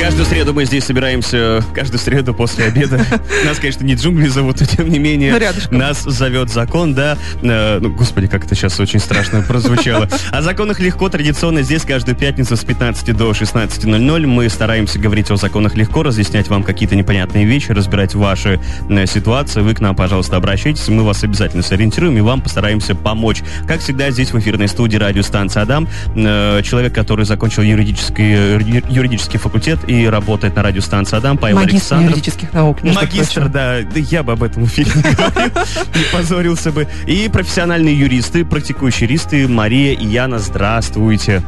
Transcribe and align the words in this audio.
Каждую 0.00 0.24
среду 0.24 0.54
мы 0.54 0.64
здесь 0.64 0.84
собираемся, 0.84 1.62
каждую 1.74 1.98
среду 2.00 2.32
после 2.32 2.64
обеда. 2.64 3.04
Нас, 3.44 3.58
конечно, 3.58 3.84
не 3.84 3.94
джунгли 3.94 4.28
зовут, 4.28 4.58
но 4.60 4.66
тем 4.66 4.88
не 4.88 4.98
менее, 4.98 5.32
Ну, 5.32 5.38
рядышком. 5.38 5.76
нас 5.76 6.02
зовет 6.02 6.48
закон, 6.48 6.94
да. 6.94 7.18
Э, 7.42 7.78
ну, 7.80 7.90
господи, 7.90 8.26
как 8.26 8.46
это 8.46 8.54
сейчас 8.54 8.80
очень 8.80 8.98
страшно 8.98 9.42
прозвучало. 9.42 10.08
О 10.30 10.40
законах 10.40 10.80
легко 10.80 11.10
традиционно 11.10 11.60
здесь 11.60 11.82
каждую 11.82 12.16
пятницу 12.16 12.56
с 12.56 12.64
15 12.64 13.14
до 13.14 13.30
16.00 13.32 14.26
мы 14.26 14.48
стараемся 14.48 14.98
говорить 14.98 15.30
о 15.30 15.36
законах 15.36 15.74
легко, 15.76 16.02
разъяснять 16.02 16.48
вам 16.48 16.62
какие-то 16.62 16.96
непонятные 16.96 17.44
вещи, 17.44 17.72
разбирать 17.72 18.14
ваши 18.14 18.58
э, 18.88 19.06
ситуации. 19.06 19.60
Вы 19.60 19.74
к 19.74 19.80
нам, 19.80 19.94
пожалуйста, 19.94 20.36
обращайтесь, 20.36 20.88
мы 20.88 21.04
вас 21.04 21.22
обязательно 21.24 21.62
сориентируем 21.62 22.16
и 22.16 22.22
вам 22.22 22.40
постараемся 22.40 22.94
помочь. 22.94 23.42
Как 23.68 23.80
всегда, 23.80 24.10
здесь 24.10 24.32
в 24.32 24.38
эфирной 24.38 24.68
студии 24.68 24.96
радиостанции 24.96 25.60
Адам, 25.60 25.88
э, 26.16 26.62
человек, 26.64 26.94
который 26.94 27.26
закончил 27.26 27.62
юридический, 27.62 28.34
э, 28.34 28.82
юридический 28.88 29.38
факультет 29.38 29.89
и 29.90 30.06
работает 30.06 30.54
на 30.56 30.62
радиостанции 30.62 31.16
Адам, 31.16 31.36
Павел 31.36 31.56
Магистр 31.56 31.74
Александров. 31.94 32.10
юридических 32.10 32.52
наук. 32.52 32.82
между 32.82 33.00
Магистр, 33.00 33.34
прочим. 33.40 33.52
да, 33.52 33.78
да 33.82 33.98
я 34.00 34.22
бы 34.22 34.32
об 34.32 34.42
этом 34.42 34.64
эфире 34.64 34.92
не 34.94 35.02
говорил, 35.14 35.50
не 35.94 36.04
позорился 36.12 36.70
бы. 36.70 36.86
И 37.06 37.28
профессиональные 37.28 37.98
юристы, 37.98 38.44
практикующие 38.44 39.08
юристы 39.08 39.48
Мария 39.48 39.92
и 39.94 40.06
Яна, 40.06 40.38
здравствуйте. 40.38 41.42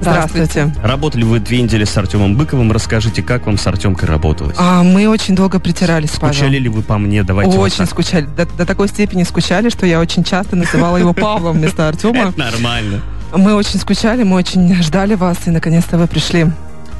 Здравствуйте. 0.00 0.72
Работали 0.80 1.24
вы 1.24 1.40
две 1.40 1.60
недели 1.60 1.82
с 1.84 1.96
Артемом 1.96 2.36
Быковым. 2.36 2.70
Расскажите, 2.70 3.20
как 3.20 3.46
вам 3.46 3.58
с 3.58 3.66
Артемкой 3.66 4.08
работалось? 4.08 4.54
А, 4.56 4.84
мы 4.84 5.08
очень 5.08 5.34
долго 5.34 5.58
притирались, 5.58 6.10
Павел. 6.10 6.32
Скучали 6.34 6.58
ли 6.58 6.68
вы 6.68 6.82
по 6.82 6.98
мне? 6.98 7.24
Давайте 7.24 7.56
вот 7.56 7.64
Очень 7.64 7.78
так. 7.78 7.90
скучали. 7.90 8.26
До, 8.26 8.46
до 8.46 8.64
такой 8.64 8.86
степени 8.86 9.24
скучали, 9.24 9.70
что 9.70 9.86
я 9.86 9.98
очень 9.98 10.22
часто 10.22 10.54
называла 10.54 10.98
его 10.98 11.12
Павлом 11.14 11.56
вместо 11.58 11.88
Артема. 11.88 12.28
Это 12.28 12.38
нормально. 12.38 13.00
Мы 13.36 13.54
очень 13.54 13.80
скучали, 13.80 14.22
мы 14.22 14.36
очень 14.36 14.72
ждали 14.82 15.14
вас, 15.16 15.36
и 15.46 15.50
наконец-то 15.50 15.98
вы 15.98 16.06
пришли. 16.06 16.46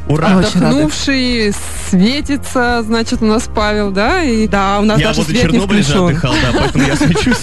Ура! 0.09 0.39
Отдохнувший, 0.39 1.53
светится, 1.91 2.83
значит, 2.83 3.23
у 3.23 3.27
нас 3.27 3.48
Павел, 3.55 3.91
да? 3.91 4.23
И 4.23 4.47
Да, 4.47 4.78
у 4.81 4.84
нас 4.84 4.98
Я 4.98 5.09
даже 5.09 5.20
возле 5.20 5.34
свет 5.39 5.53
не 5.53 5.59
Чернобыля 5.59 5.83
же 5.83 5.89
включен. 5.89 6.06
отдыхал, 6.09 6.33
да, 6.33 6.59
поэтому 6.59 6.84
я 6.87 6.97
свечусь. 6.97 7.42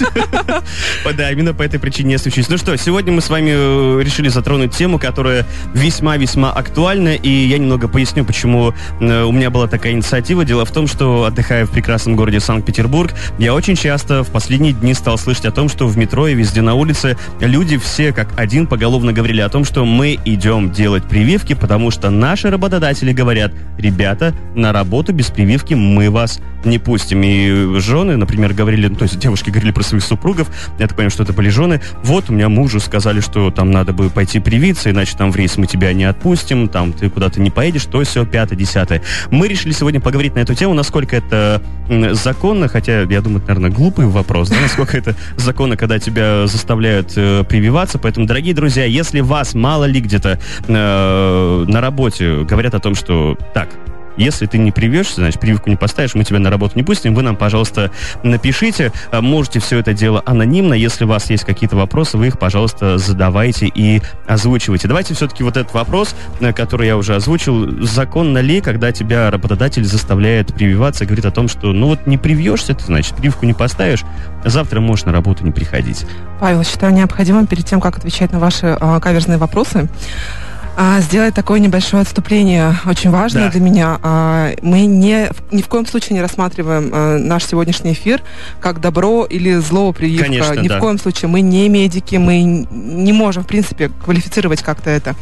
Да, 1.15 1.31
именно 1.31 1.53
по 1.53 1.63
этой 1.63 1.79
причине 1.79 2.13
я 2.13 2.17
свечусь. 2.17 2.49
Ну 2.49 2.57
что, 2.57 2.75
сегодня 2.77 3.13
мы 3.13 3.21
с 3.21 3.29
вами 3.29 3.51
э, 3.53 4.01
решили 4.03 4.27
затронуть 4.27 4.75
тему, 4.75 4.99
которая 4.99 5.45
весьма-весьма 5.73 6.51
актуальна, 6.51 7.15
и 7.15 7.29
я 7.29 7.57
немного 7.57 7.87
поясню, 7.87 8.25
почему 8.25 8.73
э, 8.99 9.23
у 9.23 9.31
меня 9.31 9.49
была 9.49 9.67
такая 9.67 9.93
инициатива. 9.93 10.43
Дело 10.43 10.65
в 10.65 10.71
том, 10.71 10.87
что, 10.87 11.23
отдыхая 11.23 11.65
в 11.65 11.71
прекрасном 11.71 12.15
городе 12.15 12.39
Санкт-Петербург, 12.39 13.13
я 13.37 13.53
очень 13.53 13.75
часто 13.75 14.23
в 14.23 14.31
последние 14.31 14.73
дни 14.73 14.93
стал 14.93 15.17
слышать 15.17 15.45
о 15.45 15.51
том, 15.51 15.69
что 15.69 15.87
в 15.87 15.97
метро 15.97 16.27
и 16.27 16.33
везде 16.33 16.61
на 16.61 16.73
улице 16.73 17.17
люди 17.39 17.77
все 17.77 18.11
как 18.11 18.27
один 18.37 18.67
поголовно 18.67 19.13
говорили 19.13 19.41
о 19.41 19.49
том, 19.49 19.63
что 19.63 19.85
мы 19.85 20.19
идем 20.25 20.71
делать 20.71 21.05
прививки, 21.05 21.53
потому 21.53 21.91
что 21.91 22.09
наши 22.09 22.49
работодатели 22.55 23.11
говорят, 23.11 23.51
ребята, 23.77 24.33
на 24.55 24.71
работу 24.71 25.13
без 25.13 25.27
прививки 25.27 25.73
мы 25.73 26.09
вас 26.09 26.39
не 26.65 26.79
пустим. 26.79 27.21
И 27.23 27.79
жены, 27.79 28.17
например, 28.17 28.53
говорили, 28.53 28.87
ну, 28.87 28.95
то 28.95 29.03
есть 29.03 29.19
девушки 29.19 29.49
говорили 29.49 29.71
про 29.71 29.83
своих 29.83 30.03
супругов, 30.03 30.49
я 30.79 30.87
так 30.87 30.95
понимаю, 30.95 31.11
что 31.11 31.23
это 31.23 31.33
были 31.33 31.49
жены, 31.49 31.81
вот 32.03 32.29
у 32.29 32.33
меня 32.33 32.49
мужу 32.49 32.79
сказали, 32.79 33.19
что 33.19 33.51
там 33.51 33.71
надо 33.71 33.93
бы 33.93 34.09
пойти 34.09 34.39
привиться, 34.39 34.89
иначе 34.89 35.15
там 35.17 35.31
в 35.31 35.35
рейс 35.35 35.57
мы 35.57 35.67
тебя 35.67 35.93
не 35.93 36.05
отпустим, 36.05 36.67
там 36.67 36.93
ты 36.93 37.09
куда-то 37.09 37.41
не 37.41 37.49
поедешь, 37.49 37.85
то 37.85 38.03
все, 38.03 38.25
пятое, 38.25 38.57
десятое. 38.57 39.01
Мы 39.31 39.47
решили 39.47 39.73
сегодня 39.73 39.99
поговорить 39.99 40.35
на 40.35 40.39
эту 40.39 40.55
тему, 40.55 40.73
насколько 40.73 41.15
это 41.15 41.61
законно, 42.11 42.67
хотя, 42.67 43.01
я 43.01 43.21
думаю, 43.21 43.43
это, 43.43 43.53
наверное, 43.53 43.69
глупый 43.69 44.07
вопрос, 44.07 44.49
да, 44.49 44.57
насколько 44.61 44.97
это 44.97 45.15
законно, 45.37 45.77
когда 45.77 45.99
тебя 45.99 46.47
заставляют 46.47 47.13
э, 47.15 47.43
прививаться, 47.47 47.99
поэтому, 47.99 48.25
дорогие 48.25 48.53
друзья, 48.53 48.85
если 48.85 49.21
вас 49.21 49.53
мало 49.53 49.85
ли 49.85 49.99
где-то 49.99 50.39
э, 50.67 51.65
на 51.67 51.81
работе 51.81 52.43
говорят 52.43 52.73
о 52.73 52.79
том, 52.79 52.95
что 52.95 53.37
так, 53.53 53.69
если 54.17 54.45
ты 54.45 54.57
не 54.57 54.71
привьешься, 54.71 55.15
значит, 55.15 55.39
прививку 55.39 55.69
не 55.69 55.75
поставишь, 55.75 56.15
мы 56.15 56.23
тебя 56.23 56.39
на 56.39 56.49
работу 56.49 56.73
не 56.75 56.83
пустим. 56.83 57.15
Вы 57.15 57.23
нам, 57.23 57.35
пожалуйста, 57.35 57.91
напишите. 58.23 58.91
А, 59.11 59.21
Можете 59.21 59.59
все 59.59 59.79
это 59.79 59.93
дело 59.93 60.21
анонимно. 60.25 60.73
Если 60.73 61.05
у 61.05 61.07
вас 61.07 61.29
есть 61.29 61.43
какие-то 61.43 61.75
вопросы, 61.75 62.17
вы 62.17 62.27
их, 62.27 62.39
пожалуйста, 62.39 62.97
задавайте 62.97 63.67
и 63.67 64.01
озвучивайте. 64.27 64.87
Давайте 64.87 65.13
все-таки 65.13 65.43
вот 65.43 65.57
этот 65.57 65.73
вопрос, 65.73 66.15
э, 66.39 66.53
который 66.53 66.87
я 66.87 66.97
уже 66.97 67.15
озвучил. 67.15 67.83
Законно 67.83 68.39
ли, 68.39 68.61
когда 68.61 68.91
тебя 68.91 69.29
работодатель 69.31 69.83
заставляет 69.83 70.53
прививаться, 70.53 71.05
говорит 71.05 71.25
о 71.25 71.31
том, 71.31 71.47
что, 71.47 71.73
ну 71.73 71.87
вот 71.87 72.07
не 72.07 72.17
привьешься 72.17 72.73
ты, 72.73 72.83
значит, 72.83 73.15
прививку 73.15 73.45
не 73.45 73.53
поставишь, 73.53 74.03
завтра 74.43 74.79
можешь 74.79 75.05
на 75.05 75.11
работу 75.11 75.43
не 75.43 75.51
приходить. 75.51 76.05
Павел, 76.39 76.63
считаю 76.63 76.93
необходимым 76.93 77.47
перед 77.47 77.65
тем, 77.65 77.81
как 77.81 77.97
отвечать 77.97 78.31
на 78.31 78.39
ваши 78.39 78.77
а, 78.79 78.99
каверзные 78.99 79.37
вопросы, 79.37 79.87
а, 80.77 80.99
сделать 81.01 81.33
такое 81.33 81.59
небольшое 81.59 82.01
отступление, 82.01 82.77
очень 82.85 83.09
важное 83.09 83.45
Да. 83.45 83.51
для 83.51 83.61
меня. 83.61 83.99
А, 84.03 84.51
мы 84.61 84.85
не, 84.85 85.29
ни 85.51 85.61
в 85.61 85.67
коем 85.67 85.85
случае 85.85 86.15
не 86.15 86.21
рассматриваем 86.21 86.89
а, 86.93 87.17
наш 87.17 87.45
сегодняшний 87.45 87.93
эфир 87.93 88.21
как 88.59 88.81
добро 88.81 89.25
или 89.25 89.55
зло 89.55 89.91
прививка. 89.93 90.25
Конечно, 90.25 90.53
ни 90.55 90.67
да. 90.67 90.77
в 90.77 90.79
коем 90.81 90.97
случае. 90.99 91.29
Мы 91.29 91.41
не 91.41 91.69
медики, 91.69 92.15
мы 92.17 92.41
не 92.43 93.13
можем, 93.13 93.43
в 93.43 93.47
принципе, 93.47 93.89
квалифицировать 94.03 94.61
как-то 94.61 94.89
это. 94.89 95.15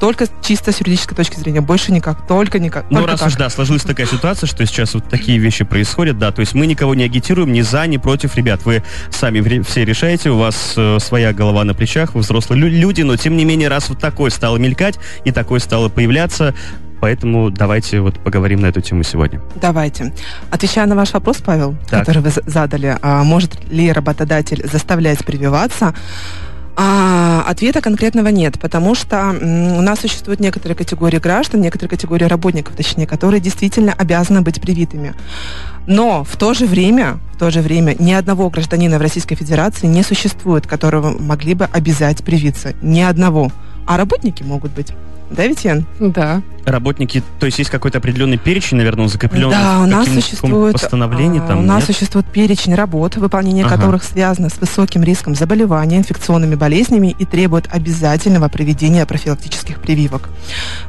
Только 0.00 0.26
чисто 0.42 0.72
с 0.72 0.80
юридической 0.80 1.14
точки 1.14 1.38
зрения. 1.38 1.60
Больше 1.60 1.92
никак. 1.92 2.26
Только 2.26 2.58
никак. 2.58 2.86
Ну, 2.90 3.06
раз 3.06 3.20
так. 3.20 3.28
уж, 3.28 3.36
да, 3.36 3.48
сложилась 3.48 3.82
такая 3.82 4.06
ситуация, 4.06 4.46
что 4.46 4.64
сейчас 4.66 4.94
вот 4.94 5.08
такие 5.08 5.38
вещи 5.38 5.64
происходят, 5.64 6.18
да, 6.18 6.32
то 6.32 6.40
есть 6.40 6.54
мы 6.54 6.66
никого 6.66 6.94
не 6.94 7.04
агитируем 7.04 7.52
ни 7.52 7.62
за, 7.62 7.86
ни 7.86 7.96
против, 7.96 8.36
ребят, 8.36 8.64
вы 8.64 8.82
сами 9.10 9.62
все 9.62 9.84
решаете, 9.84 10.30
у 10.30 10.38
вас 10.38 10.74
э, 10.76 10.98
своя 11.00 11.32
голова 11.32 11.64
на 11.64 11.74
плечах, 11.74 12.14
вы 12.14 12.20
взрослые 12.20 12.60
лю- 12.60 12.68
люди, 12.68 13.02
но 13.02 13.16
тем 13.16 13.36
не 13.36 13.44
менее, 13.44 13.68
раз 13.68 13.88
вот 13.88 13.98
такое 13.98 14.30
стало 14.30 14.56
мелькать 14.58 14.97
и 15.24 15.30
такое 15.32 15.60
стало 15.60 15.88
появляться, 15.88 16.54
поэтому 17.00 17.50
давайте 17.50 18.00
вот 18.00 18.18
поговорим 18.18 18.60
на 18.60 18.66
эту 18.66 18.80
тему 18.80 19.02
сегодня. 19.02 19.40
Давайте. 19.60 20.12
Отвечая 20.50 20.86
на 20.86 20.94
ваш 20.96 21.12
вопрос, 21.12 21.38
Павел, 21.44 21.76
Так. 21.88 22.00
который 22.00 22.22
вы 22.22 22.30
за- 22.30 22.42
задали, 22.46 22.96
а, 23.02 23.22
может 23.24 23.68
ли 23.70 23.92
работодатель 23.92 24.66
заставлять 24.70 25.24
прививаться? 25.24 25.94
А, 26.80 27.42
ответа 27.48 27.80
конкретного 27.80 28.28
нет, 28.28 28.60
потому 28.60 28.94
что 28.94 29.30
у 29.30 29.80
нас 29.80 29.98
существуют 29.98 30.38
некоторые 30.38 30.76
категории 30.76 31.18
граждан, 31.18 31.60
некоторые 31.60 31.90
категории 31.90 32.24
работников, 32.24 32.76
точнее, 32.76 33.06
которые 33.08 33.40
действительно 33.40 33.92
обязаны 33.92 34.42
быть 34.42 34.60
привитыми. 34.60 35.14
Но 35.88 36.22
в 36.22 36.36
то 36.36 36.54
же 36.54 36.66
время, 36.66 37.18
в 37.34 37.38
то 37.38 37.50
же 37.50 37.62
время 37.62 37.96
ни 37.98 38.12
одного 38.12 38.48
гражданина 38.48 38.98
в 38.98 39.02
Российской 39.02 39.34
Федерации 39.34 39.88
не 39.88 40.04
существует, 40.04 40.68
которого 40.68 41.18
могли 41.18 41.54
бы 41.54 41.64
обязать 41.64 42.22
привиться. 42.22 42.74
Ни 42.80 43.00
одного. 43.00 43.50
А 43.88 43.96
работники 43.96 44.42
могут 44.42 44.72
быть. 44.72 44.92
Да, 45.30 45.46
ведь, 45.46 45.64
Ян? 45.64 45.86
да. 46.00 46.42
Работники, 46.64 47.22
то 47.40 47.46
есть 47.46 47.58
есть 47.58 47.70
какой-то 47.70 47.96
определенный 47.98 48.36
перечень, 48.36 48.76
наверное, 48.76 49.08
закреплен 49.08 49.48
Да, 49.48 49.80
у 49.82 49.86
нас 49.86 50.06
существует, 50.06 50.74
постановлении 50.74 51.40
а, 51.42 51.46
там, 51.46 51.60
у 51.60 51.62
нас 51.62 51.88
нет? 51.88 51.96
существует 51.96 52.26
перечень 52.26 52.74
работ, 52.74 53.16
выполнение 53.16 53.64
Ага. 53.64 53.76
которых 53.76 54.02
связано 54.04 54.50
с 54.50 54.58
высоким 54.58 55.02
риском 55.02 55.34
заболевания, 55.34 55.96
инфекционными 55.98 56.56
болезнями 56.56 57.14
и 57.18 57.24
требует 57.24 57.68
обязательного 57.72 58.48
проведения 58.48 59.06
профилактических 59.06 59.80
прививок. 59.80 60.28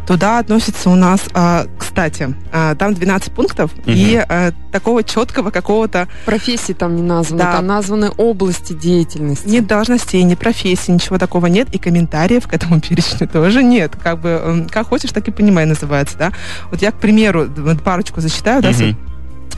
Туда 0.06 0.40
относится 0.40 0.90
у 0.90 0.96
нас, 0.96 1.22
а, 1.34 1.66
кстати, 1.78 2.36
а, 2.52 2.76
там 2.76 2.94
12 2.94 3.32
пунктов 3.32 3.72
и 3.86 4.22
а, 4.28 4.52
такого 4.74 5.04
четкого 5.04 5.50
какого-то 5.50 6.10
Профессии 6.26 6.74
там 6.74 6.96
не 6.98 7.02
названы, 7.04 7.42
Да. 7.44 7.54
там 7.54 7.68
названы 7.68 8.10
области 8.18 8.74
деятельности. 8.74 9.48
ни 9.48 9.62
должностей, 9.62 10.24
ни 10.24 10.36
профессий, 10.36 10.92
ничего 10.92 11.18
такого 11.18 11.46
нет, 11.46 11.70
и 11.74 11.78
комментариев 11.78 12.48
к 12.48 12.54
этому 12.54 12.82
перечню 12.82 13.30
тоже 13.30 13.64
нет. 13.64 13.94
Как 14.02 14.20
бы 14.20 14.29
м, 14.30 14.68
как 14.70 14.88
хочешь, 14.88 15.12
так 15.12 15.28
и 15.28 15.32
понимай 15.32 15.66
называется, 15.66 16.18
да. 16.18 16.32
Вот 16.72 16.82
я, 16.82 16.92
к 16.92 16.96
примеру, 16.96 17.48
парочку 17.84 18.22
зачитаю, 18.22 18.62
да, 18.62 18.70
Мгм. 18.72 18.98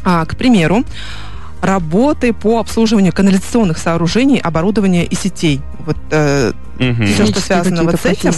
А, 0.04 0.26
к 0.26 0.36
примеру, 0.36 0.84
работы 1.62 2.34
по 2.34 2.60
обслуживанию 2.60 3.14
канализационных 3.14 3.78
сооружений, 3.78 4.40
оборудования 4.40 5.06
и 5.06 5.16
сетей. 5.16 5.62
Вот, 5.86 5.98
э, 6.12 6.54
Мгм. 6.80 7.06
всё, 7.06 7.26
что 7.28 7.40
связано 7.40 7.84
вот 7.84 8.00
с 8.02 8.06
этим, 8.06 8.34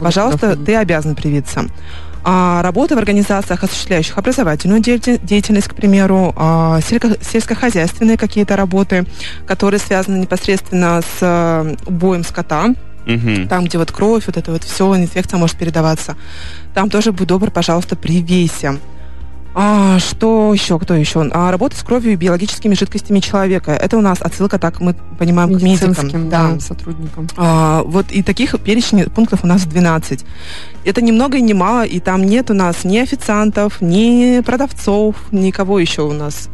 пожалуйста, 0.00 0.40
доходить. 0.40 0.64
ты 0.64 0.76
обязан 0.76 1.14
привиться. 1.14 1.64
А, 2.24 2.62
работа 2.62 2.94
в 2.94 2.98
организациях, 2.98 3.64
осуществляющих 3.64 4.16
образовательную 4.16 4.80
деятель- 4.80 5.18
деятельность, 5.22 5.66
к 5.68 5.74
примеру, 5.74 6.32
а, 6.36 6.78
сельско- 6.80 7.18
сельскохозяйственные 7.20 8.16
какие-то 8.16 8.56
работы, 8.56 9.04
которые 9.46 9.80
связаны 9.80 10.18
непосредственно 10.18 11.02
с 11.02 11.18
э, 11.20 11.74
убоем 11.84 12.22
скота, 12.24 12.74
Мгм. 13.06 13.48
там, 13.48 13.64
где 13.64 13.78
вот 13.78 13.90
кровь, 13.90 14.26
вот 14.26 14.36
это 14.36 14.52
вот 14.52 14.64
все, 14.64 14.94
инфекция 14.96 15.38
может 15.38 15.56
передаваться. 15.56 16.16
Там 16.74 16.90
тоже 16.90 17.12
будь 17.12 17.28
добр, 17.28 17.50
пожалуйста, 17.50 17.96
привейся. 17.96 18.78
А, 19.54 19.98
что 19.98 20.54
еще? 20.54 20.78
Кто 20.78 20.94
еще? 20.94 21.28
А, 21.30 21.50
работа 21.50 21.76
с 21.76 21.82
кровью 21.82 22.12
и 22.12 22.16
биологическими 22.16 22.74
жидкостями 22.74 23.20
человека. 23.20 23.72
Это 23.72 23.98
у 23.98 24.00
нас 24.00 24.22
отсылка, 24.22 24.58
так 24.58 24.80
мы 24.80 24.94
понимаем, 25.18 25.50
к 25.50 25.62
медикам. 25.62 25.90
медицинским 25.90 26.28
да, 26.30 26.58
сотрудникам. 26.58 27.28
А, 27.36 27.82
вот 27.82 28.10
и 28.10 28.22
таких 28.22 28.58
перечней 28.60 29.04
пунктов 29.10 29.44
у 29.44 29.46
нас 29.46 29.64
12. 29.64 30.24
Это 30.84 31.02
ни 31.02 31.12
много 31.12 31.36
и 31.36 31.42
ни 31.42 31.52
мало, 31.52 31.84
и 31.84 32.00
там 32.00 32.24
нет 32.24 32.50
у 32.50 32.54
нас 32.54 32.84
ни 32.84 32.98
официантов, 32.98 33.80
ни 33.80 34.40
продавцов, 34.40 35.16
никого 35.32 35.78
еще 35.78 36.02
у 36.02 36.12
нас. 36.12 36.48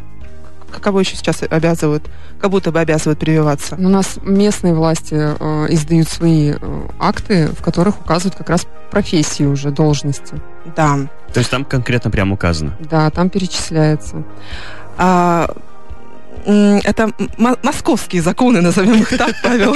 Каково 0.70 1.00
еще 1.00 1.16
сейчас 1.16 1.42
обязывают, 1.42 2.08
как 2.40 2.50
будто 2.50 2.72
бы 2.72 2.80
обязывают 2.80 3.18
прививаться? 3.18 3.76
У 3.76 3.88
нас 3.88 4.18
местные 4.22 4.74
власти 4.74 5.14
э, 5.14 5.66
издают 5.70 6.08
свои 6.08 6.52
э, 6.52 6.88
акты, 6.98 7.48
в 7.48 7.62
которых 7.62 8.00
указывают 8.00 8.36
как 8.36 8.50
раз 8.50 8.66
профессии 8.90 9.44
уже, 9.44 9.70
должности. 9.70 10.40
Да. 10.76 10.98
То 11.32 11.38
есть 11.38 11.50
там 11.50 11.64
конкретно 11.64 12.10
прям 12.10 12.32
указано. 12.32 12.76
Да, 12.80 13.10
там 13.10 13.30
перечисляется. 13.30 14.24
А, 14.96 15.54
это 16.44 17.10
московские 17.62 18.22
законы, 18.22 18.60
назовем 18.60 19.02
их 19.02 19.16
так, 19.16 19.34
Павел. 19.42 19.74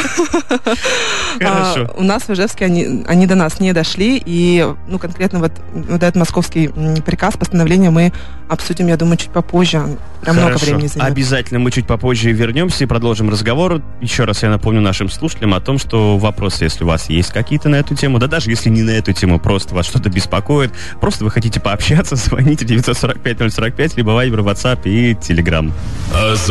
Хорошо. 1.39 1.89
А, 1.89 1.95
У 1.97 2.03
нас 2.03 2.25
в 2.25 2.31
Ижевске 2.31 2.65
они, 2.65 3.05
они 3.07 3.27
до 3.27 3.35
нас 3.35 3.61
не 3.61 3.73
дошли, 3.73 4.23
и 4.25 4.67
ну, 4.89 4.99
конкретно 4.99 5.39
вот, 5.39 5.53
вот 5.73 6.03
этот 6.03 6.17
московский 6.17 6.69
приказ, 7.05 7.37
постановление 7.37 7.91
мы 7.91 8.13
обсудим, 8.49 8.87
я 8.89 8.97
думаю, 8.97 9.17
чуть 9.17 9.31
попозже. 9.31 9.83
Прям 10.21 10.37
много 10.37 10.57
времени 10.57 10.87
займет. 10.87 11.11
Обязательно 11.11 11.59
мы 11.59 11.71
чуть 11.71 11.87
попозже 11.87 12.31
вернемся 12.33 12.85
и 12.85 12.87
продолжим 12.87 13.31
разговор. 13.31 13.83
Еще 14.01 14.25
раз 14.25 14.43
я 14.43 14.51
напомню 14.51 14.81
нашим 14.81 15.11
слушателям 15.11 15.55
о 15.55 15.61
том, 15.61 15.79
что 15.79 16.19
вопросы, 16.19 16.65
если 16.65 16.85
у 16.85 16.87
вас 16.87 17.09
есть 17.09 17.31
какие-то 17.33 17.69
на 17.69 17.77
эту 17.77 17.95
тему, 17.95 18.19
да 18.19 18.27
даже 18.27 18.51
если 18.51 18.69
не 18.69 18.83
на 18.83 18.91
эту 18.91 19.13
тему, 19.13 19.41
просто 19.41 19.75
вас 19.75 19.87
что-то 19.87 20.11
беспокоит, 20.11 20.73
просто 21.01 21.25
вы 21.25 21.31
хотите 21.31 21.61
пообщаться, 21.61 22.17
звоните 22.17 22.65
945-045, 22.65 23.93
либо 23.97 24.13
Viber, 24.13 24.45
WhatsApp 24.45 24.83
и 24.85 25.15
Telegram. 25.15 25.73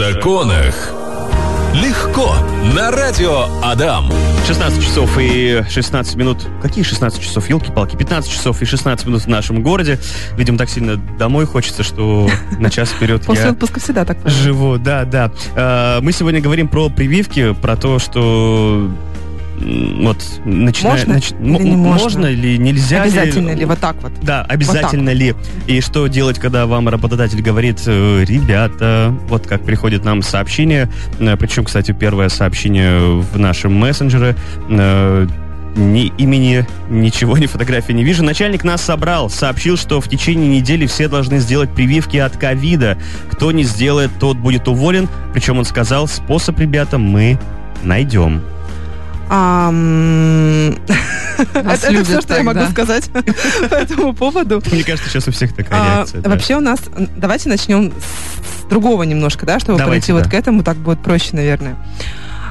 Законах. 0.01 0.94
Легко. 1.75 2.33
На 2.75 2.89
радио 2.89 3.45
Адам. 3.62 4.12
16 4.48 4.83
часов 4.83 5.15
и 5.19 5.63
16 5.69 6.15
минут. 6.15 6.48
Какие 6.59 6.83
16 6.83 7.21
часов? 7.21 7.48
Елки-палки. 7.48 7.95
15 7.95 8.31
часов 8.31 8.63
и 8.63 8.65
16 8.65 9.06
минут 9.06 9.21
в 9.21 9.27
нашем 9.27 9.62
городе. 9.62 10.00
Видимо, 10.36 10.57
так 10.57 10.71
сильно 10.71 10.95
домой 10.98 11.45
хочется, 11.45 11.83
что 11.83 12.27
на 12.57 12.71
час 12.71 12.89
вперед 12.89 13.24
После 13.27 13.44
я 13.45 13.51
отпуска 13.51 13.80
всегда 13.80 14.03
так. 14.03 14.18
Живу. 14.25 14.80
Да, 14.80 15.06
да. 15.06 15.31
Э, 15.56 16.00
Мы 16.01 16.13
сегодня 16.13 16.42
говорим 16.42 16.68
про 16.68 16.89
прививки, 16.89 17.54
про 17.54 17.75
то, 17.75 18.00
что 18.00 18.89
вот 19.62 20.18
начиная... 20.46 20.94
Можно 20.94 21.13
нач- 21.13 21.60
или 21.60 21.69
не 21.69 21.75
можно? 21.75 22.04
можно 22.04 22.25
или 22.25 22.58
нельзя 22.58 23.04
Обязательно 23.04 23.52
ли? 23.52 23.66
Вот 23.66 23.80
так 23.80 23.96
вот. 24.02 24.12
Да, 24.22 24.44
обязательно 24.44 25.12
ли? 25.12 25.36
И 25.68 25.81
что 25.81 26.08
делать, 26.08 26.40
когда 26.40 26.66
вам 26.66 26.90
работодатель 26.90 27.42
говорит, 27.42 27.81
э, 27.86 28.24
ребята, 28.25 29.16
вот 29.28 29.48
как 29.48 29.63
приходит 29.63 30.04
нам 30.04 30.22
сообщение, 30.22 30.90
э, 31.19 31.38
причем, 31.38 31.66
кстати, 31.66 31.92
первое 31.92 32.30
сообщение 32.30 33.22
в 33.22 33.38
нашем 33.38 33.74
мессенджере, 33.74 34.36
э, 34.69 35.28
ни 35.75 36.07
имени, 36.18 36.66
ничего, 36.90 37.38
ни 37.38 37.46
фотографии 37.46 37.94
не 37.94 38.04
вижу. 38.04 38.24
Начальник 38.24 38.64
нас 38.64 38.81
собрал, 38.81 39.30
сообщил, 39.30 39.78
что 39.78 40.02
в 40.02 40.10
течение 40.10 40.50
недели 40.50 40.86
все 40.86 41.07
должны 41.07 41.40
сделать 41.40 41.74
прививки 41.74 42.18
от 42.18 42.36
ковида. 42.38 42.98
Кто 43.31 43.52
не 43.52 43.64
сделает, 43.64 44.12
тот 44.19 44.38
будет 44.38 44.68
уволен. 44.68 45.07
Причем 45.34 45.60
он 45.60 45.66
сказал, 45.66 46.07
способ, 46.07 46.60
ребята, 46.60 46.98
мы 46.98 47.40
найдем. 47.84 48.42
Это 51.54 52.04
все, 52.04 52.22
что 52.22 52.36
я 52.36 52.44
могу 52.44 52.60
да. 52.60 52.69
сказать 52.69 53.10
по 53.69 53.75
этому 53.75 54.13
поводу. 54.13 54.62
Мне 54.72 54.83
кажется, 54.83 55.10
сейчас 55.10 55.28
у 55.28 55.31
всех 55.31 55.56
такая 55.56 55.81
А, 55.81 55.95
реакция. 55.98 56.22
да. 56.22 56.30
Вообще 56.30 56.57
у 56.57 56.60
нас, 56.60 56.80
давайте 57.16 57.50
начнем 57.50 57.92
с 57.92 58.69
другого 58.69 59.04
немножко, 59.04 59.45
да, 59.45 59.60
чтобы 59.60 59.78
Давайте, 59.78 60.07
пройти 60.07 60.24
вот 60.24 60.31
к 60.31 60.33
этому, 60.33 60.63
так 60.63 60.78
будет 60.78 61.01
проще, 61.01 61.30
наверное. 61.33 61.78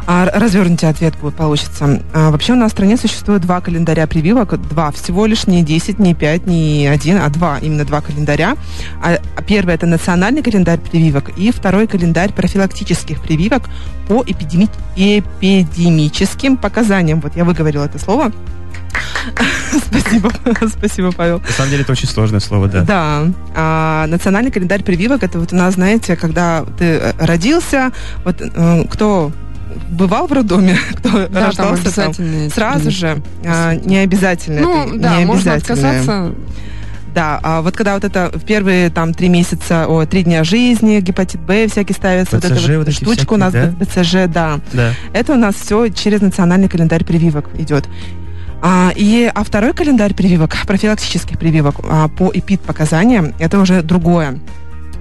А, 0.06 0.26
развернутый 0.32 0.88
ответ 0.88 1.16
будет 1.18 1.34
получится. 1.34 2.02
А, 2.12 2.30
вообще 2.30 2.52
у 2.52 2.56
нас 2.56 2.70
в 2.70 2.74
стране 2.74 2.96
существует 2.96 3.42
два 3.42 3.60
календаря 3.60 4.06
прививок, 4.06 4.60
два, 4.68 4.90
всего 4.90 5.26
лишь 5.26 5.46
не 5.46 5.62
10, 5.62 5.98
не 5.98 6.14
5, 6.14 6.46
не 6.46 6.86
один, 6.86 7.18
а 7.18 7.28
два, 7.28 7.58
именно 7.58 7.84
два 7.84 8.00
календаря. 8.00 8.56
А, 9.02 9.18
а 9.36 9.42
первый 9.42 9.74
это 9.74 9.86
национальный 9.86 10.42
календарь 10.42 10.78
прививок 10.78 11.30
и 11.36 11.50
второй 11.52 11.86
календарь 11.86 12.32
профилактических 12.32 13.20
прививок 13.20 13.68
по 14.08 14.22
эпидеми- 14.22 14.70
эпидемическим 14.96 16.56
показаниям. 16.56 17.20
Вот 17.20 17.36
я 17.36 17.44
выговорила 17.44 17.84
это 17.84 17.98
слово. 17.98 18.32
Спасибо, 19.86 20.32
спасибо, 20.68 21.12
Павел. 21.12 21.40
На 21.40 21.52
самом 21.52 21.70
деле 21.70 21.82
это 21.82 21.92
очень 21.92 22.08
сложное 22.08 22.40
слово, 22.40 22.68
да. 22.68 22.82
Да. 22.82 23.26
А, 23.54 24.06
национальный 24.06 24.50
календарь 24.50 24.82
прививок 24.82 25.22
это 25.22 25.38
вот 25.38 25.52
у 25.52 25.56
нас, 25.56 25.74
знаете, 25.74 26.16
когда 26.16 26.64
ты 26.78 26.84
э, 26.84 27.12
родился, 27.18 27.92
вот 28.24 28.40
э, 28.40 28.84
кто 28.90 29.32
бывал 29.90 30.26
в 30.26 30.32
роддоме, 30.32 30.76
кто 30.96 31.10
Да, 31.10 31.26
там 31.26 31.44
рождался 31.46 31.94
там, 31.94 32.10
эти 32.10 32.48
сразу 32.48 32.90
же 32.90 33.22
а, 33.44 33.74
не 33.74 33.98
обязательно. 33.98 34.60
Ну, 34.60 34.86
это 34.88 34.98
да, 34.98 35.16
не 35.18 35.24
можно 35.24 35.54
отказаться. 35.54 36.32
Да, 37.14 37.40
а 37.42 37.60
вот 37.62 37.76
когда 37.76 37.94
вот 37.94 38.04
это 38.04 38.30
в 38.32 38.44
первые 38.44 38.88
там 38.90 39.14
три 39.14 39.28
месяца, 39.28 39.86
о, 39.88 40.06
три 40.06 40.22
дня 40.22 40.44
жизни, 40.44 41.00
гепатит 41.00 41.40
Б 41.40 41.66
всякие 41.66 41.96
ставятся, 41.96 42.36
вот 42.36 42.44
БЦЖ 42.44 42.68
эта 42.68 42.78
вот 42.78 42.86
вот 42.86 42.94
штучка 42.94 43.32
у 43.32 43.36
нас, 43.36 43.52
всякие, 43.52 43.66
БЦЖ, 43.72 44.32
да. 44.32 44.60
Да. 44.72 44.92
Это 45.12 45.32
у 45.32 45.36
нас 45.36 45.56
все 45.56 45.88
через 45.88 46.20
национальный 46.20 46.68
календарь 46.68 47.04
прививок 47.04 47.46
идет. 47.58 47.88
А, 48.62 48.92
и, 48.94 49.30
а 49.34 49.42
второй 49.42 49.72
календарь 49.72 50.14
прививок, 50.14 50.54
профилактических 50.66 51.38
прививок 51.38 51.76
а, 51.82 52.08
по 52.08 52.30
ЭПИД-показаниям, 52.32 53.34
это 53.38 53.58
уже 53.58 53.82
другое. 53.82 54.38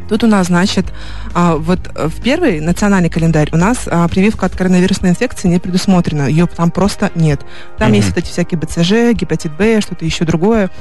Тут 0.09 0.23
у 0.23 0.27
нас, 0.27 0.47
значит, 0.47 0.87
а, 1.35 1.55
вот 1.55 1.79
э, 1.95 2.07
в 2.07 2.21
первый 2.21 2.59
национальный 2.59 3.09
календарь 3.09 3.49
у 3.51 3.57
нас 3.57 3.83
а, 3.85 4.07
прививка 4.07 4.47
от 4.47 4.55
коронавирусной 4.55 5.11
инфекции 5.11 5.47
не 5.47 5.59
предусмотрена. 5.59 6.27
Ее 6.27 6.47
там 6.47 6.71
просто 6.71 7.11
нет. 7.13 7.41
Там 7.77 7.89
Мгм. 7.89 7.97
есть 7.97 8.09
вот 8.09 8.17
эти 8.17 8.27
всякие 8.27 8.59
БЦЖ, 8.59 9.13
гепатит 9.13 9.55
Б, 9.55 9.81
что-то 9.81 10.03
еще 10.05 10.25
другое. 10.25 10.71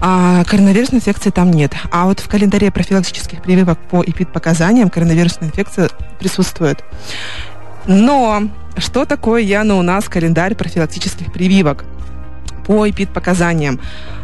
А 0.00 0.44
коронавирусной 0.44 0.98
инфекции 1.00 1.30
там 1.30 1.50
нет. 1.50 1.72
А 1.90 2.06
вот 2.06 2.20
в 2.20 2.28
календаре 2.28 2.70
профилактических 2.70 3.42
прививок 3.42 3.78
по 3.90 4.02
ЭПИД-показаниям 4.02 4.90
коронавирусная 4.90 5.48
инфекция 5.48 5.90
присутствует. 6.18 6.84
Но 7.86 8.44
что 8.76 9.04
такое, 9.04 9.42
Яна, 9.42 9.74
у 9.76 9.82
нас 9.82 10.08
календарь 10.08 10.54
профилактических 10.54 11.32
прививок 11.32 11.84
по 12.66 12.88
ЭПИД-показаниям? 12.88 13.80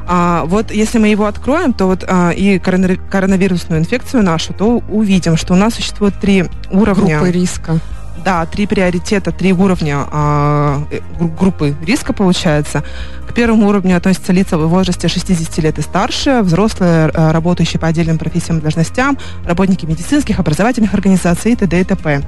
А, 0.07 0.45
вот 0.47 0.71
если 0.71 0.99
мы 0.99 1.09
его 1.09 1.27
откроем, 1.27 1.73
то 1.73 1.87
вот 1.87 2.05
а, 2.07 2.31
и 2.31 2.59
коронави- 2.59 3.01
коронавирусную 3.11 3.81
инфекцию 3.81 4.23
нашу, 4.23 4.55
то 4.55 4.83
увидим, 4.89 5.37
что 5.37 5.55
у 5.55 5.57
нас 5.57 5.75
существует 5.75 6.15
три 6.21 6.47
уровня. 6.71 7.19
Группы 7.19 7.33
риска. 7.33 7.79
Да, 8.25 8.45
три 8.47 8.67
приоритета, 8.67 9.33
три 9.33 9.53
уровня 9.53 10.07
а, 10.11 10.83
э, 10.91 11.01
гру- 11.19 11.29
группы 11.29 11.75
риска 11.85 12.13
получается. 12.13 12.83
К 13.29 13.33
первому 13.35 13.69
уровню 13.69 13.97
относятся 13.97 14.33
лица 14.33 14.59
в 14.59 14.69
возрасте 14.69 15.09
60 15.09 15.59
лет 15.59 15.79
и 15.79 15.83
старше, 15.83 16.41
взрослые, 16.43 17.11
э, 17.13 17.31
работающие 17.31 17.79
по 17.81 17.87
отдельным 17.87 18.19
профессиям 18.19 18.59
и 18.59 18.61
должностям, 18.61 19.19
работники 19.47 19.87
медицинских, 19.87 20.39
образовательных 20.41 20.95
организаций 20.95 21.53
и 21.53 21.57
т.д. 21.57 21.81
и 21.81 21.85
т.п. 21.85 22.23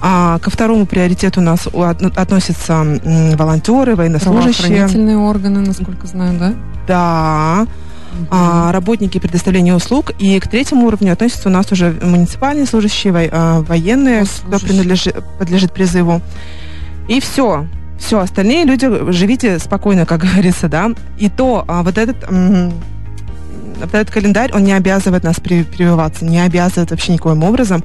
А, 0.00 0.38
ко 0.40 0.50
второму 0.50 0.84
приоритету 0.86 1.40
у 1.40 1.44
нас 1.44 1.68
относятся 2.16 2.84
волонтеры, 3.36 3.94
военнослужащие. 3.94 4.68
Правоохранительные 4.68 5.18
органы, 5.18 5.60
насколько 5.60 6.06
знаю, 6.06 6.38
да? 6.38 6.54
Да, 6.88 6.96
а, 6.98 7.66
работники 8.30 9.18
предоставления 9.18 9.74
услуг. 9.74 10.12
И 10.18 10.38
к 10.40 10.48
третьему 10.48 10.86
уровню 10.86 11.12
относятся 11.12 11.48
у 11.48 11.52
нас 11.52 11.70
уже 11.72 11.96
муниципальные 12.02 12.66
служащие, 12.66 13.28
а, 13.32 13.60
военные, 13.60 14.24
кто 14.24 14.58
принадлежит, 14.58 15.16
подлежит 15.38 15.72
призыву. 15.72 16.20
И 17.08 17.20
все. 17.20 17.66
Все, 17.98 18.18
остальные 18.18 18.64
люди, 18.64 18.88
живите 19.12 19.58
спокойно, 19.58 20.06
как 20.06 20.20
говорится, 20.32 20.68
да. 20.68 20.90
И 21.18 21.28
то, 21.28 21.64
а, 21.68 21.82
вот 21.82 21.98
этот... 21.98 22.16
этот 23.82 24.10
календарь, 24.10 24.52
он 24.52 24.64
не 24.64 24.72
обязывает 24.72 25.24
нас 25.24 25.40
при- 25.40 25.64
прививаться, 25.64 26.24
не 26.24 26.40
обязывает 26.40 26.90
вообще 26.90 27.12
никоим 27.12 27.44
образом. 27.44 27.84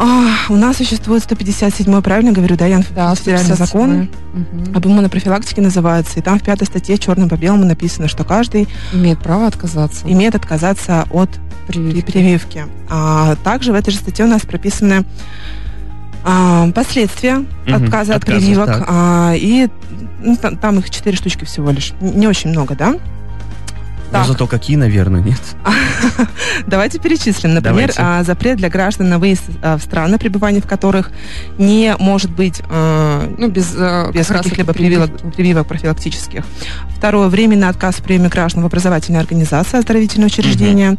А, 0.00 0.28
у 0.48 0.54
нас 0.56 0.76
существует 0.76 1.22
157 1.24 2.00
правильно 2.02 2.30
говорю, 2.32 2.56
да, 2.56 2.66
Ян, 2.66 2.84
Да, 2.94 3.12
федеральный 3.16 3.56
закон. 3.56 4.08
157. 4.08 4.08
Мгм. 4.62 4.76
об 4.76 4.86
иммунопрофилактике 4.86 5.60
называется, 5.60 6.20
и 6.20 6.22
там 6.22 6.38
в 6.38 6.42
пятой 6.42 6.66
статье 6.68 6.96
черным 6.98 7.28
по 7.28 7.34
белому 7.36 7.64
написано, 7.64 8.06
что 8.06 8.22
каждый 8.22 8.68
Имеет 8.92 9.18
право 9.20 9.46
отказаться. 9.48 10.06
имеет 10.10 10.36
отказаться 10.36 11.04
от 11.10 11.30
при- 11.66 11.78
Прививки. 11.78 12.10
прививки. 12.12 12.64
А 12.88 13.34
также 13.42 13.72
в 13.72 13.74
этой 13.74 13.90
же 13.90 13.98
статье 13.98 14.24
у 14.24 14.28
нас 14.28 14.42
прописаны 14.42 15.04
а, 16.24 16.70
последствия 16.72 17.44
Мгм, 17.66 17.74
отказа 17.84 18.14
от 18.14 18.24
прививок. 18.24 18.66
так. 18.66 18.84
а, 18.88 19.32
и 19.34 19.68
ну, 20.22 20.36
там, 20.36 20.56
там 20.56 20.78
их 20.78 20.90
четыре 20.90 21.16
штучки 21.16 21.44
всего 21.44 21.70
лишь. 21.70 21.92
Не 22.00 22.26
очень 22.28 22.50
много, 22.50 22.74
да? 22.76 22.96
Но 24.10 24.18
Так. 24.18 24.26
зато 24.26 24.46
какие, 24.46 24.76
наверное, 24.76 25.20
нет. 25.20 25.40
Давайте 26.66 26.98
перечислим. 26.98 27.54
Например, 27.54 27.92
Давайте. 27.94 28.00
а, 28.02 28.22
запрет 28.24 28.56
для 28.56 28.68
граждан 28.70 29.08
на 29.08 29.18
выезд 29.18 29.42
а, 29.62 29.76
в 29.76 29.82
страны, 29.82 30.18
пребывание 30.18 30.62
в 30.62 30.66
которых 30.66 31.10
не 31.58 31.94
может 31.98 32.30
быть 32.30 32.62
а, 32.70 33.30
Ну, 33.38 33.48
без, 33.48 33.74
без 34.12 34.26
каких-либо 34.26 34.72
прививок, 34.72 35.10
прививок 35.34 35.66
профилактических. 35.66 36.44
Второе, 36.96 37.28
временный 37.28 37.68
отказ 37.68 37.96
в 37.96 38.02
приеме 38.02 38.28
граждан 38.28 38.62
в 38.62 38.66
образовательной 38.66 39.20
организации, 39.20 39.78
оздоровительное 39.78 40.26
учреждение. 40.28 40.96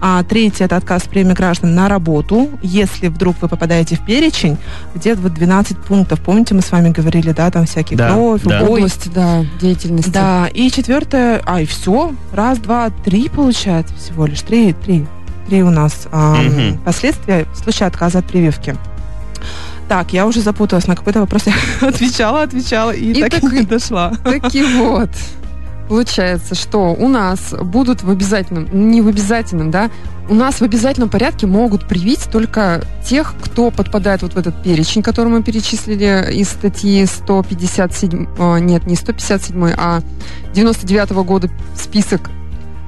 А, 0.00 0.22
третье, 0.22 0.64
это 0.66 0.76
отказ 0.76 1.02
в 1.02 1.08
приеме 1.08 1.34
граждан 1.34 1.74
на 1.74 1.88
работу. 1.88 2.48
Если 2.62 3.08
вдруг 3.08 3.36
вы 3.40 3.48
попадаете 3.48 3.96
в 3.96 4.04
перечень, 4.04 4.56
где 4.94 5.14
вот 5.14 5.34
12 5.34 5.78
пунктов, 5.78 6.20
помните, 6.20 6.54
мы 6.54 6.62
с 6.62 6.70
вами 6.70 6.90
говорили, 6.90 7.32
да, 7.32 7.50
там 7.50 7.66
всякие 7.66 7.96
Да, 7.98 8.10
кровь, 8.12 8.42
да. 8.44 8.62
убой. 8.62 8.78
области, 8.80 9.08
да, 9.08 9.44
деятельности. 9.60 10.10
Да, 10.10 10.48
и 10.52 10.70
четвертое, 10.70 11.42
а, 11.44 11.60
и 11.60 11.66
все, 11.66 12.12
раз, 12.32 12.51
два, 12.58 12.90
три 12.90 13.28
получается 13.28 13.94
всего 13.96 14.26
лишь, 14.26 14.40
три, 14.42 14.72
три. 14.72 15.06
три 15.48 15.62
у 15.62 15.70
нас 15.70 16.06
а, 16.12 16.34
Мгм. 16.36 16.78
последствия 16.84 17.46
в 17.52 17.56
случае 17.58 17.86
отказа 17.88 18.18
от 18.18 18.26
прививки. 18.26 18.76
Так, 19.88 20.12
я 20.12 20.26
уже 20.26 20.40
запуталась, 20.40 20.86
на 20.86 20.96
какой-то 20.96 21.20
вопрос 21.20 21.42
я 21.46 21.54
отвечала, 21.88 22.42
отвечала 22.42 22.92
и, 22.92 23.12
И 23.12 23.20
так, 23.20 23.30
так 23.40 23.52
и 23.52 23.56
не 23.56 23.62
дошла. 23.62 24.12
Таки 24.24 24.62
вот. 24.62 25.10
Получается, 25.88 26.54
что 26.54 26.94
у 26.94 27.08
нас 27.08 27.52
будут 27.60 28.02
в 28.02 28.08
обязательном, 28.08 28.68
не 28.90 29.02
в 29.02 29.08
обязательном, 29.08 29.70
да, 29.70 29.90
у 30.30 30.34
нас 30.34 30.60
в 30.60 30.62
обязательном 30.62 31.10
порядке 31.10 31.46
могут 31.46 31.86
привить 31.86 32.28
только 32.30 32.82
тех, 33.04 33.34
кто 33.42 33.70
подпадает 33.70 34.22
вот 34.22 34.32
в 34.34 34.38
этот 34.38 34.62
перечень, 34.62 35.02
который 35.02 35.28
мы 35.28 35.42
перечислили 35.42 36.32
из 36.32 36.48
статьи 36.48 37.04
157, 37.04 38.26
а, 38.38 38.56
нет, 38.58 38.86
не 38.86 38.94
157, 38.94 39.74
а 39.76 40.00
99 40.54 41.10
года 41.24 41.50
список 41.76 42.30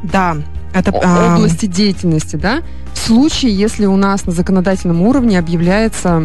Да, 0.05 0.37
это... 0.73 0.93
а, 1.03 1.35
области 1.37 1.67
деятельности, 1.67 2.37
да, 2.37 2.61
в 2.93 2.99
случае, 2.99 3.55
если 3.55 3.87
у 3.87 3.97
нас 3.97 4.25
на 4.27 4.33
законодательном 4.33 5.03
уровне 5.03 5.39
объявляется 5.39 6.23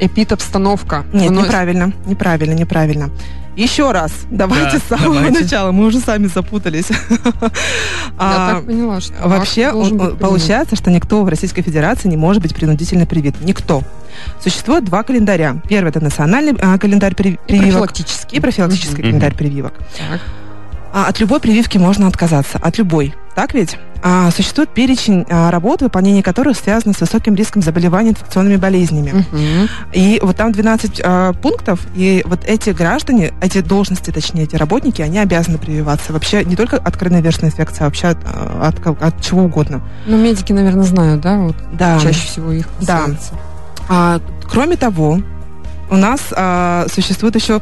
эпид-обстановка. 0.00 1.04
Нет, 1.12 1.30
Вынос- 1.32 1.44
неправильно, 1.44 1.92
неправильно, 2.06 2.54
неправильно. 2.54 3.10
Еще 3.56 3.90
раз, 3.90 4.12
давайте 4.30 4.78
Да, 4.78 4.96
с 4.96 5.00
самого 5.00 5.14
давайте. 5.16 5.40
начала, 5.42 5.72
мы 5.72 5.86
уже 5.86 5.98
сами 5.98 6.26
запутались. 6.28 6.90
Я 6.90 7.50
А, 8.16 8.54
так 8.54 8.66
поняла, 8.66 9.00
что 9.00 9.14
Вообще, 9.28 9.72
получается, 10.20 10.76
что 10.76 10.90
никто 10.92 11.24
в 11.24 11.28
Российской 11.28 11.62
Федерации 11.62 12.08
не 12.08 12.16
может 12.16 12.40
быть 12.40 12.54
принудительно 12.54 13.04
привит. 13.04 13.34
Никто. 13.40 13.82
Существует 14.40 14.84
два 14.84 15.02
календаря. 15.02 15.60
Первый 15.68 15.88
это 15.88 16.00
национальный 16.00 16.54
а, 16.60 16.78
календарь 16.78 17.16
при- 17.16 17.38
прививок 17.48 17.88
профилактический. 17.88 18.38
и 18.38 18.40
профилактический 18.40 19.02
календарь 19.02 19.34
прививок. 19.34 19.72
Так. 19.96 20.20
А 20.92 21.06
от 21.08 21.20
любой 21.20 21.40
прививки 21.40 21.78
можно 21.78 22.06
отказаться. 22.06 22.58
От 22.58 22.78
любой. 22.78 23.14
Так 23.34 23.54
ведь? 23.54 23.78
А, 24.02 24.30
существует 24.30 24.70
перечень 24.70 25.26
а, 25.28 25.50
работ, 25.50 25.82
выполнение 25.82 26.22
которых 26.22 26.56
связано 26.56 26.92
с 26.94 27.00
высоким 27.00 27.34
риском 27.34 27.62
заболеваний 27.62 28.10
инфекционными 28.10 28.56
болезнями. 28.56 29.10
Мгм. 29.32 29.68
И 29.92 30.20
вот 30.22 30.36
там 30.36 30.52
12 30.52 31.00
а, 31.04 31.32
пунктов, 31.34 31.80
и 31.94 32.22
вот 32.26 32.44
эти 32.44 32.70
граждане, 32.70 33.32
эти 33.40 33.60
должности, 33.60 34.10
точнее, 34.10 34.44
эти 34.44 34.56
работники, 34.56 35.02
они 35.02 35.18
обязаны 35.18 35.58
прививаться. 35.58 36.12
Вообще 36.12 36.44
не 36.44 36.54
только 36.56 36.76
от 36.76 36.96
коронавирусной 36.96 37.50
инфекции, 37.50 37.82
а 37.82 37.84
вообще 37.86 38.08
от, 38.08 38.18
а, 38.24 38.68
от, 38.68 38.80
ко- 38.80 38.96
от 39.04 39.20
чего 39.20 39.42
угодно. 39.44 39.82
Ну, 40.06 40.16
медики, 40.16 40.52
наверное, 40.52 40.84
знают, 40.84 41.20
да, 41.20 41.38
вот 41.38 41.56
Да. 41.74 41.98
чаще 42.00 42.26
всего 42.26 42.52
их 42.52 42.68
Да. 42.80 42.98
касается. 43.00 43.34
А, 43.88 44.20
кроме 44.48 44.76
того, 44.76 45.20
у 45.90 45.96
нас 45.96 46.20
а, 46.32 46.86
существует 46.92 47.34
еще 47.34 47.60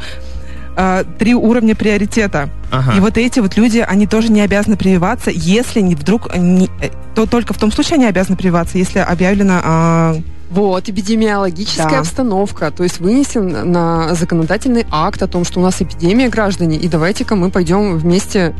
а, 0.77 1.05
три 1.19 1.35
уровня 1.35 1.75
приоритета. 1.75 2.51
Ага. 2.71 2.93
И 2.97 3.01
вот 3.01 3.17
эти 3.17 3.41
вот 3.41 3.57
люди, 3.57 3.79
они 3.79 4.07
тоже 4.07 4.31
не 4.31 4.41
обязаны 4.43 4.77
прививаться, 4.77 5.31
если 5.33 5.81
не 5.81 5.95
вдруг, 5.95 6.35
не- 6.37 6.69
э, 6.83 6.91
то 7.15 7.27
только 7.27 7.55
в 7.55 7.59
том 7.59 7.73
случае 7.73 7.95
они 7.97 8.05
обязаны 8.07 8.37
прививаться, 8.37 8.77
если 8.79 8.99
объявлено 8.99 9.61
а, 9.65 10.17
Вот, 10.51 10.89
эпидемиологическая 10.89 11.89
Да. 11.91 11.99
обстановка, 12.01 12.71
то 12.71 12.83
есть 12.85 13.01
вынесен 13.01 13.73
на 13.73 14.15
законодательный 14.15 14.87
акт 14.91 15.23
о 15.23 15.27
том, 15.27 15.45
что 15.45 15.61
у 15.61 15.63
нас 15.63 15.81
эпидемия, 15.81 16.29
граждане, 16.29 16.77
и 16.77 16.89
давайте-ка 16.89 17.35
мы 17.37 17.51
пойдем 17.51 17.97
вместе. 17.99 18.55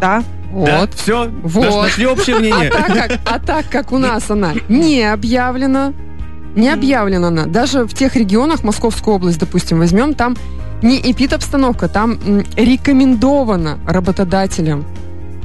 да, 0.00 0.22
Вот. 0.52 0.94
все, 0.94 1.30
Вот. 1.42 1.82
нашли 1.84 2.06
общее 2.06 2.36
А 2.36 2.38
мнение. 2.38 2.70
так, 2.70 2.86
как, 2.86 3.18
а 3.24 3.38
так 3.38 3.64
как 3.70 3.92
у 3.92 3.98
нас 3.98 4.30
она 4.30 4.52
не 4.68 5.02
объявлена, 5.02 5.92
не 6.56 6.68
объявлена 6.68 7.28
она, 7.28 7.46
даже 7.46 7.84
в 7.84 7.94
тех 7.94 8.16
регионах, 8.16 8.64
Московскую 8.64 9.14
область, 9.16 9.38
допустим, 9.38 9.78
возьмем, 9.78 10.14
там 10.14 10.36
не 10.82 10.98
эпид-обстановка, 10.98 11.88
там 11.88 12.18
рекомендовано 12.56 13.78
работодателям 13.86 14.84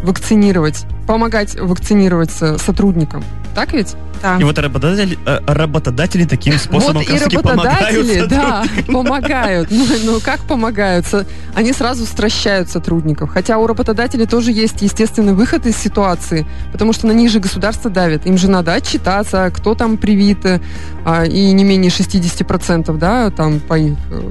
вакцинировать, 0.05 0.85
помогать 1.07 1.59
вакцинироваться 1.59 2.57
сотрудникам. 2.57 3.23
Так 3.53 3.73
ведь? 3.73 3.95
да. 4.25 4.37
И 4.39 4.43
вот 4.43 4.57
работодатели, 4.57 5.17
э, 5.25 5.39
работодатели 5.45 6.25
таким 6.25 6.57
способом 6.57 6.95
вот 6.95 7.03
и 7.03 7.05
как 7.05 7.13
раз-таки 7.13 7.37
работодатели, 7.37 8.27
помогают 8.27 8.29
да, 8.29 8.65
помогают. 8.87 9.71
Ну, 9.71 9.85
ну, 10.03 10.19
как 10.19 10.39
помогают? 10.41 11.05
Они 11.53 11.73
сразу 11.73 12.05
стращают 12.05 12.69
сотрудников. 12.69 13.29
Хотя 13.29 13.57
у 13.57 13.67
работодателей 13.67 14.25
тоже 14.25 14.51
есть 14.51 14.81
естественный 14.81 15.33
выход 15.33 15.65
из 15.65 15.77
ситуации, 15.77 16.45
потому 16.71 16.93
что 16.93 17.07
на 17.07 17.11
них 17.11 17.29
же 17.31 17.39
государство 17.39 17.89
давит. 17.89 18.25
Им 18.25 18.37
же 18.37 18.49
надо 18.49 18.73
отчитаться, 18.73 19.51
кто 19.53 19.75
там 19.75 19.97
привит, 19.97 20.45
э, 20.45 20.59
а, 21.05 21.25
и 21.25 21.51
не 21.51 21.63
менее 21.63 21.91
60%, 21.91 22.97
да, 22.97 23.29
там 23.29 23.59
по 23.59 23.77
их 23.77 23.97
э, 24.11 24.21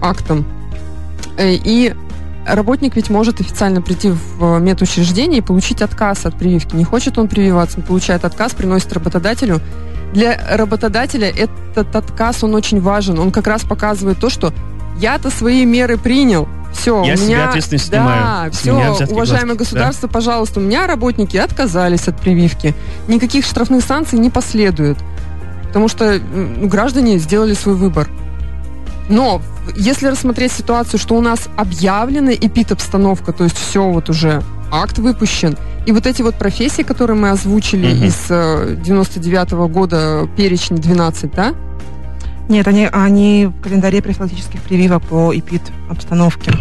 актам. 0.00 0.44
И 1.38 1.94
работник 2.46 2.96
ведь 2.96 3.10
может 3.10 3.40
официально 3.40 3.82
прийти 3.82 4.10
в 4.10 4.58
медучреждение 4.58 5.38
и 5.38 5.42
получить 5.42 5.82
отказ 5.82 6.26
от 6.26 6.36
прививки. 6.38 6.74
Не 6.76 6.84
хочет 6.84 7.18
он 7.18 7.28
прививаться, 7.28 7.78
он 7.78 7.84
получает 7.84 8.24
отказ, 8.24 8.54
приносит 8.54 8.92
работодателю. 8.92 9.60
Для 10.12 10.38
работодателя 10.56 11.28
этот 11.28 11.94
отказ, 11.94 12.44
он 12.44 12.54
очень 12.54 12.80
важен. 12.80 13.18
Он 13.18 13.30
как 13.30 13.46
раз 13.46 13.62
показывает 13.62 14.18
то, 14.18 14.30
что 14.30 14.52
я-то 14.98 15.30
свои 15.30 15.64
меры 15.64 15.98
принял. 15.98 16.48
Все, 16.72 17.02
Я 17.04 17.14
у 17.14 17.18
меня, 17.18 17.48
ответственность 17.48 17.90
да, 17.90 17.98
снимаю. 17.98 18.52
С 18.52 18.58
все, 18.58 18.72
уважаемое 19.12 19.54
гладкие, 19.54 19.56
государство, 19.56 20.08
пожалуйста, 20.08 20.60
у 20.60 20.62
меня 20.62 20.86
работники 20.86 21.36
отказались 21.36 22.08
от 22.08 22.20
прививки. 22.20 22.74
Никаких 23.06 23.44
штрафных 23.44 23.84
санкций 23.84 24.18
не 24.18 24.28
последует, 24.28 24.98
потому 25.68 25.88
что 25.88 26.18
ну, 26.18 26.66
граждане 26.66 27.18
сделали 27.18 27.54
свой 27.54 27.76
выбор. 27.76 28.08
Но 29.08 29.42
если 29.76 30.06
рассмотреть 30.08 30.52
ситуацию, 30.52 30.98
что 30.98 31.14
у 31.16 31.20
нас 31.20 31.48
объявлена 31.56 32.32
эпид-обстановка, 32.32 33.32
то 33.32 33.44
есть 33.44 33.56
все 33.58 33.88
вот 33.90 34.08
уже 34.10 34.42
акт 34.70 34.98
выпущен, 34.98 35.56
и 35.86 35.92
вот 35.92 36.06
эти 36.06 36.22
вот 36.22 36.36
профессии, 36.36 36.82
которые 36.82 37.16
мы 37.18 37.30
озвучили 37.30 37.92
Мгм. 37.92 38.04
из 38.04 38.16
э, 38.30 38.76
99 38.82 39.50
года, 39.68 40.28
перечень 40.36 40.76
12, 40.76 41.32
да? 41.34 41.54
Нет, 42.48 42.68
они, 42.68 42.88
они 42.92 43.46
в 43.46 43.62
календаре 43.62 44.02
профилактических 44.02 44.60
прививок 44.62 45.02
по 45.04 45.36
ЭПИД 45.36 45.62
обстановке. 45.88 46.52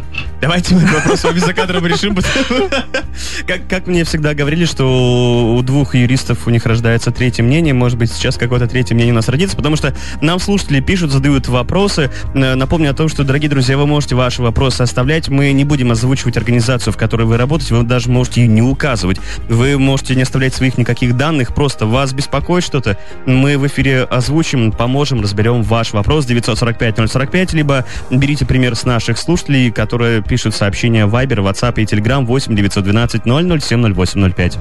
Давайте 0.42 0.76
мы 0.76 0.82
этот 0.82 0.96
вопрос 0.96 1.24
вами 1.24 1.40
за 1.40 1.54
кадром 1.54 1.86
решим. 1.88 2.18
Как, 3.48 3.68
как 3.68 3.88
мне 3.88 4.04
всегда 4.04 4.34
говорили, 4.34 4.66
что 4.66 5.56
у 5.58 5.62
двух 5.62 5.96
юристов 5.96 6.48
у 6.48 6.50
них 6.50 6.66
рождается 6.66 7.12
третье 7.12 7.44
мнение. 7.44 7.74
Может 7.74 7.98
быть, 7.98 8.12
сейчас 8.12 8.38
какое-то 8.38 8.68
третье 8.68 8.96
мнение 8.96 9.14
у 9.14 9.16
нас 9.16 9.28
родится, 9.28 9.56
потому 9.56 9.76
что 9.76 9.94
нам 10.22 10.40
слушатели 10.40 10.80
пишут, 10.80 11.12
задают 11.12 11.48
вопросы. 11.48 12.12
Э, 12.34 12.56
Напомню 12.56 12.92
о 12.92 12.94
том, 12.94 13.10
что, 13.10 13.24
дорогие 13.24 13.50
друзья, 13.50 13.78
вы 13.78 13.88
можете 13.88 14.16
ваши 14.16 14.42
вопросы 14.42 14.82
оставлять. 14.82 15.30
Мы 15.30 15.52
не 15.52 15.66
будем 15.66 15.92
озвучивать 15.92 16.38
организацию, 16.38 16.94
в 16.94 16.98
которой 16.98 17.24
вы 17.24 17.38
работаете. 17.38 17.76
Вы 17.76 17.84
даже 17.84 18.10
можете 18.10 18.42
ее 18.42 18.48
не 18.48 18.62
указывать. 18.62 19.20
Вы 19.50 19.78
можете 19.78 20.16
не 20.16 20.24
оставлять 20.24 20.54
своих 20.54 20.78
никаких 20.78 21.18
данных. 21.18 21.54
Просто 21.54 21.86
вас 21.86 22.14
беспокоит 22.14 22.64
что-то. 22.64 22.98
Мы 23.26 23.58
в 23.58 23.66
эфире 23.68 24.04
озвучим, 24.04 24.72
поможем, 24.72 25.22
разберем 25.22 25.64
ваш 25.74 25.92
вопрос 25.92 26.28
945-045, 26.28 27.56
либо 27.56 27.84
берите 28.12 28.46
пример 28.46 28.76
с 28.76 28.86
наших 28.86 29.18
слушателей, 29.18 29.72
которые 29.72 30.22
пишут 30.22 30.54
сообщения 30.54 31.08
Viber, 31.08 31.38
WhatsApp 31.38 31.82
и 31.82 31.86
Telegram 31.86 32.24
8 32.24 32.56
912 32.56 33.24
007 33.26 33.94
0805. 34.06 34.60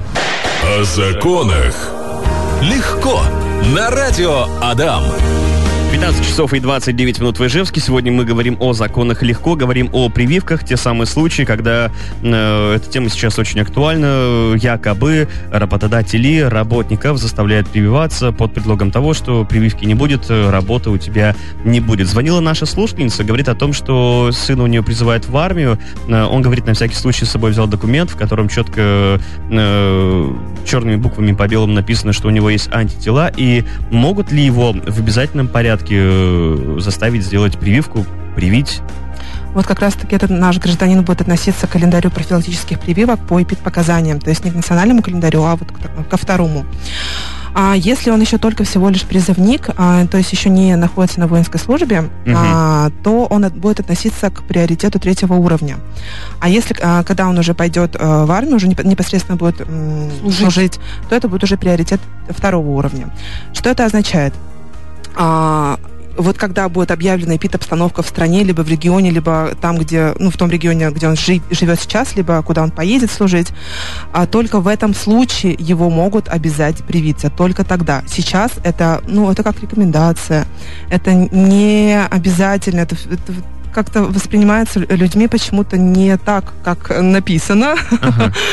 О 0.63 0.83
законах. 0.83 1.91
Легко. 2.63 3.21
На 3.75 3.91
радио 3.91 4.47
Адам. 4.59 5.03
15 5.93 6.25
часов 6.25 6.53
и 6.53 6.59
29 6.59 7.19
минут 7.19 7.37
в 7.37 7.45
Ижевске. 7.45 7.79
Сегодня 7.79 8.11
мы 8.11 8.25
говорим 8.25 8.57
о 8.59 8.73
законах 8.73 9.21
легко, 9.21 9.55
говорим 9.55 9.91
о 9.93 10.09
прививках. 10.09 10.65
Те 10.65 10.75
самые 10.75 11.05
случаи, 11.05 11.43
когда 11.43 11.91
э, 12.23 12.73
эта 12.75 12.89
тема 12.89 13.09
сейчас 13.09 13.37
очень 13.37 13.59
актуальна. 13.59 14.55
Якобы 14.55 15.27
работодатели 15.51 16.39
работников 16.39 17.19
заставляют 17.19 17.69
прививаться 17.69 18.31
под 18.31 18.55
предлогом 18.55 18.89
того, 18.89 19.13
что 19.13 19.45
прививки 19.45 19.85
не 19.85 19.93
будет, 19.93 20.31
э, 20.31 20.49
работы 20.49 20.89
у 20.89 20.97
тебя 20.97 21.35
не 21.63 21.79
будет. 21.79 22.07
Звонила 22.07 22.39
наша 22.39 22.65
слушательница, 22.65 23.23
говорит 23.23 23.47
о 23.47 23.53
том, 23.53 23.71
что 23.71 24.31
сына 24.31 24.63
у 24.63 24.67
нее 24.67 24.81
призывают 24.81 25.27
в 25.27 25.37
армию. 25.37 25.77
Э, 26.07 26.23
он 26.23 26.41
говорит, 26.41 26.65
на 26.65 26.73
всякий 26.73 26.95
случай 26.95 27.25
с 27.25 27.29
собой 27.29 27.51
взял 27.51 27.67
документ, 27.67 28.09
в 28.09 28.17
котором 28.17 28.49
четко 28.49 29.21
э, 29.51 30.33
черными 30.65 30.95
буквами 30.95 31.33
по 31.33 31.47
белому 31.47 31.73
написано, 31.73 32.13
что 32.13 32.29
у 32.29 32.31
него 32.31 32.49
есть 32.49 32.73
антитела, 32.73 33.31
и 33.37 33.63
могут 33.91 34.31
ли 34.31 34.43
его 34.43 34.73
в 34.73 34.99
обязательном 34.99 35.47
порядке 35.47 35.82
э, 35.91 36.77
заставить 36.79 37.23
сделать 37.23 37.57
прививку, 37.57 38.05
привить? 38.35 38.81
Вот 39.53 39.67
как 39.67 39.79
раз-таки 39.81 40.15
этот 40.15 40.31
наш 40.31 40.57
гражданин 40.57 41.03
будет 41.03 41.21
относиться 41.21 41.67
к 41.67 41.71
календарю 41.71 42.09
профилактических 42.09 42.79
прививок 42.79 43.19
по 43.27 43.41
эпид-показаниям, 43.41 44.19
то 44.19 44.31
есть 44.31 44.43
не 44.43 44.49
к 44.51 44.55
национальному 44.55 45.03
календарю, 45.03 45.43
а 45.43 45.55
вот 45.55 45.67
ко 46.09 46.17
второму. 46.17 46.65
А 47.55 47.75
если 47.75 48.09
он 48.09 48.19
еще 48.19 48.39
только 48.39 48.63
всего 48.63 48.89
лишь 48.89 49.03
призывник, 49.03 49.69
а, 49.77 50.07
то 50.07 50.17
есть 50.17 50.31
еще 50.31 50.49
не 50.49 50.75
находится 50.75 51.19
на 51.19 51.27
воинской 51.27 51.59
службе, 51.59 52.09
а, 52.35 52.89
то 53.03 53.25
он 53.25 53.45
от- 53.45 53.55
будет 53.55 53.79
относиться 53.79 54.31
к 54.31 54.41
приоритету 54.41 54.99
третьего 54.99 55.35
уровня. 55.35 55.75
А 56.39 56.49
если, 56.49 56.75
а, 56.81 57.03
когда 57.03 57.27
он 57.27 57.37
уже 57.37 57.53
пойдет 57.53 57.95
а, 57.99 58.25
в 58.25 58.31
армию, 58.31 58.55
уже 58.55 58.65
непо- 58.65 58.83
непосредственно 58.87 59.37
будет 59.37 59.61
м, 59.61 60.09
Служить. 60.21 60.39
служить, 60.39 60.79
то 61.09 61.15
это 61.15 61.27
будет 61.27 61.43
уже 61.43 61.57
приоритет 61.57 62.01
второго 62.27 62.69
уровня. 62.69 63.11
Что 63.53 63.69
это 63.69 63.85
означает? 63.85 64.33
А, 65.15 65.79
вот 66.17 66.37
когда 66.37 66.69
будет 66.69 66.91
объявлена 66.91 67.35
эпид-обстановка 67.35 68.03
в 68.03 68.07
стране, 68.07 68.43
либо 68.43 68.61
в 68.61 68.69
регионе, 68.69 69.09
либо 69.09 69.55
там, 69.59 69.77
где, 69.77 70.13
ну, 70.19 70.29
в 70.29 70.37
том 70.37 70.49
регионе, 70.49 70.91
где 70.91 71.07
он 71.07 71.15
жи- 71.15 71.41
живет 71.49 71.79
сейчас, 71.79 72.15
либо 72.15 72.41
куда 72.43 72.63
он 72.63 72.71
поедет 72.71 73.11
служить, 73.11 73.49
а 74.11 74.27
только 74.27 74.59
в 74.59 74.67
этом 74.67 74.93
случае 74.93 75.55
его 75.57 75.89
могут 75.89 76.27
обязать 76.29 76.83
привиться. 76.83 77.29
Только 77.29 77.63
тогда. 77.63 78.03
Сейчас 78.07 78.51
это, 78.63 79.01
ну, 79.07 79.31
это 79.31 79.43
как 79.43 79.59
рекомендация. 79.61 80.45
Это 80.89 81.13
не 81.13 81.99
обязательно. 81.99 82.81
Это, 82.81 82.95
это 82.95 83.33
как-то 83.73 84.03
воспринимается 84.03 84.79
людьми 84.79 85.27
почему-то 85.27 85.77
не 85.77 86.15
так, 86.17 86.53
как 86.63 86.91
написано. 87.01 87.75
Ага. 88.01 88.33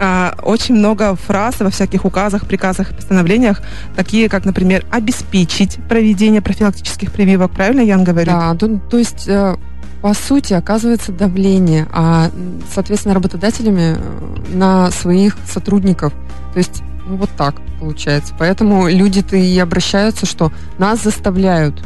А, 0.00 0.34
Очень 0.42 0.76
много 0.76 1.16
фраз 1.16 1.58
во 1.60 1.70
всяких 1.70 2.04
указах, 2.04 2.46
приказах 2.46 2.94
постановлениях, 2.94 3.62
такие 3.96 4.28
как, 4.28 4.44
например, 4.44 4.84
обеспечить 4.90 5.78
проведение 5.88 6.40
профилактических 6.40 7.12
прививок. 7.12 7.52
Правильно 7.52 7.80
Ян 7.80 8.04
говорит? 8.04 8.32
Да, 8.32 8.54
то, 8.54 8.78
то 8.78 8.98
есть, 8.98 9.26
э, 9.28 9.56
по 10.00 10.14
сути, 10.14 10.52
оказывается 10.52 11.10
давление, 11.10 11.88
а, 11.92 12.30
соответственно, 12.72 13.14
работодателями 13.14 13.96
э, 13.96 14.54
на 14.54 14.90
своих 14.90 15.36
сотрудников. 15.46 16.12
То 16.52 16.58
есть, 16.58 16.82
ну, 17.08 17.16
вот 17.16 17.30
так 17.36 17.56
получается. 17.80 18.34
Поэтому 18.38 18.88
люди-то 18.88 19.36
и 19.36 19.58
обращаются, 19.58 20.26
что 20.26 20.52
нас 20.78 21.02
заставляют. 21.02 21.82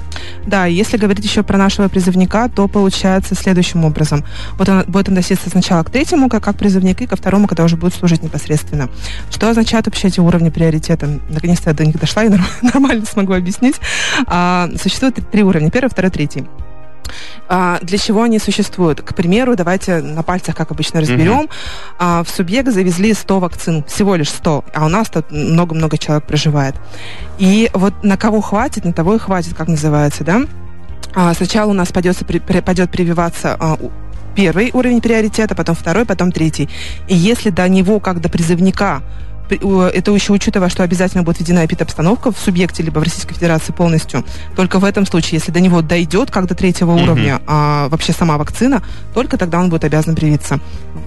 Да, 0.46 0.66
если 0.66 0.96
говорить 0.96 1.24
еще 1.24 1.42
про 1.42 1.56
нашего 1.58 1.88
призывника, 1.88 2.48
то 2.48 2.66
получается 2.66 3.34
следующим 3.34 3.84
образом. 3.84 4.24
Вот 4.58 4.68
он 4.68 4.84
будет 4.88 5.08
относиться 5.08 5.48
сначала 5.48 5.82
к 5.84 5.90
третьему, 5.90 6.28
как, 6.28 6.42
как 6.42 6.56
призывник, 6.56 7.00
и 7.02 7.06
ко 7.06 7.16
второму, 7.16 7.46
когда 7.46 7.64
уже 7.64 7.76
будет 7.76 7.94
служить 7.94 8.22
непосредственно. 8.22 8.88
Что 9.30 9.50
означают 9.50 9.86
вообще 9.86 10.08
эти 10.08 10.20
уровни 10.20 10.50
приоритета? 10.50 11.20
Наконец-то 11.28 11.70
я 11.70 11.74
до 11.74 11.84
них 11.84 11.98
дошла 11.98 12.24
и 12.24 12.28
норм- 12.28 12.44
нормально 12.62 13.04
смогу 13.06 13.34
объяснить. 13.34 13.76
А, 14.26 14.68
существует 14.80 15.18
три 15.30 15.42
уровня. 15.44 15.70
Первый, 15.70 15.88
второй, 15.88 16.10
третий. 16.10 16.44
А, 17.54 17.78
для 17.82 17.99
чего 17.99 18.23
они 18.23 18.38
существуют? 18.38 19.02
К 19.02 19.14
примеру, 19.14 19.54
давайте 19.56 20.00
на 20.00 20.23
пальцах, 20.23 20.56
как 20.56 20.71
обычно, 20.71 21.02
разберем. 21.02 21.50
А, 21.99 22.25
в 22.25 22.30
субъект 22.30 22.73
завезли 22.73 23.12
100 23.12 23.40
вакцин, 23.40 23.85
всего 23.85 24.14
лишь 24.14 24.30
100, 24.30 24.64
а 24.73 24.87
у 24.87 24.88
нас 24.88 25.11
тут 25.11 25.30
много-много 25.30 25.99
человек 25.99 26.25
проживает. 26.25 26.75
И 27.38 27.68
вот 27.75 27.92
на 28.02 28.16
кого 28.16 28.40
хватит, 28.40 28.87
на 28.87 28.94
того 28.94 29.16
и 29.16 29.18
хватит, 29.18 29.52
как 29.52 29.68
называется, 29.68 30.25
да? 30.25 30.40
А, 31.14 31.35
сначала 31.35 31.71
у 31.71 31.75
нас 31.75 31.92
пойдет, 31.92 32.16
пойдет 32.64 32.90
прививаться 32.90 33.54
а, 33.61 33.78
первый 34.35 34.71
уровень 34.73 35.02
приоритета, 35.02 35.54
потом 35.54 35.75
второй, 35.75 36.06
потом 36.06 36.32
третий. 36.32 36.71
И 37.06 37.14
если 37.14 37.50
до 37.50 37.68
него, 37.68 38.00
как 38.00 38.23
до 38.23 38.30
призывника, 38.30 39.02
это 39.56 40.12
еще 40.12 40.32
учитывая, 40.32 40.68
что 40.68 40.82
обязательно 40.82 41.23
будет 41.23 41.40
введена 41.40 41.64
эпидобстановка 41.66 42.32
в 42.32 42.38
субъекте 42.38 42.82
либо 42.82 42.99
в 42.99 43.02
Российской 43.02 43.35
Федерации 43.35 43.73
полностью. 43.73 44.25
Только 44.56 44.78
в 44.78 44.85
этом 44.85 45.06
случае, 45.06 45.38
если 45.38 45.52
до 45.52 45.61
него 45.61 45.82
дойдет 45.82 46.30
как 46.30 46.47
до 46.47 46.54
третьего 46.54 46.92
Мгм. 46.92 47.02
уровня 47.02 47.40
а, 47.47 47.88
вообще 47.88 48.12
сама 48.12 48.38
вакцина, 48.38 48.82
только 49.14 49.37
тогда 49.38 49.59
он 49.61 49.71
будет 49.71 49.85
обязан 49.85 50.14
привиться. 50.14 50.61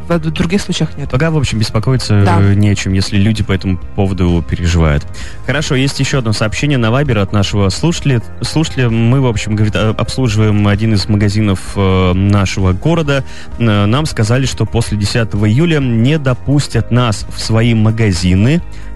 В, 0.08 0.20
других 0.20 0.62
случаях 0.62 0.98
нет. 0.98 1.10
Пока, 1.10 1.32
в 1.32 1.38
общем, 1.38 1.58
беспокоиться 1.60 2.24
Да. 2.24 2.40
э, 2.40 2.54
не 2.54 2.70
о 2.70 2.76
чем, 2.76 2.94
если 2.94 3.18
люди 3.18 3.44
по 3.44 3.52
этому 3.52 3.78
поводу 3.96 4.44
переживают. 4.48 5.04
Хорошо, 5.46 5.76
есть 5.76 6.00
еще 6.00 6.20
одно 6.20 6.32
сообщение 6.34 6.78
на 6.78 6.92
Вайбер 6.92 7.18
от 7.20 7.34
нашего 7.34 7.70
слушателя. 7.70 8.22
Слушателя 8.42 8.90
мы, 8.90 9.22
в 9.22 9.26
общем, 9.28 9.56
говорит, 9.56 9.76
э, 9.76 9.94
обслуживаем 9.98 10.68
один 10.68 10.94
из 10.94 11.08
магазинов 11.08 11.60
э, 11.76 12.14
нашего 12.14 12.74
города. 12.74 13.24
Нам 13.58 14.06
сказали, 14.06 14.46
что 14.46 14.66
после 14.66 14.98
10 14.98 15.16
июля 15.46 15.80
не 15.80 16.18
допустят 16.20 16.92
нас 16.92 17.26
в 17.34 17.40
свои 17.42 17.74
магазины, 17.74 18.35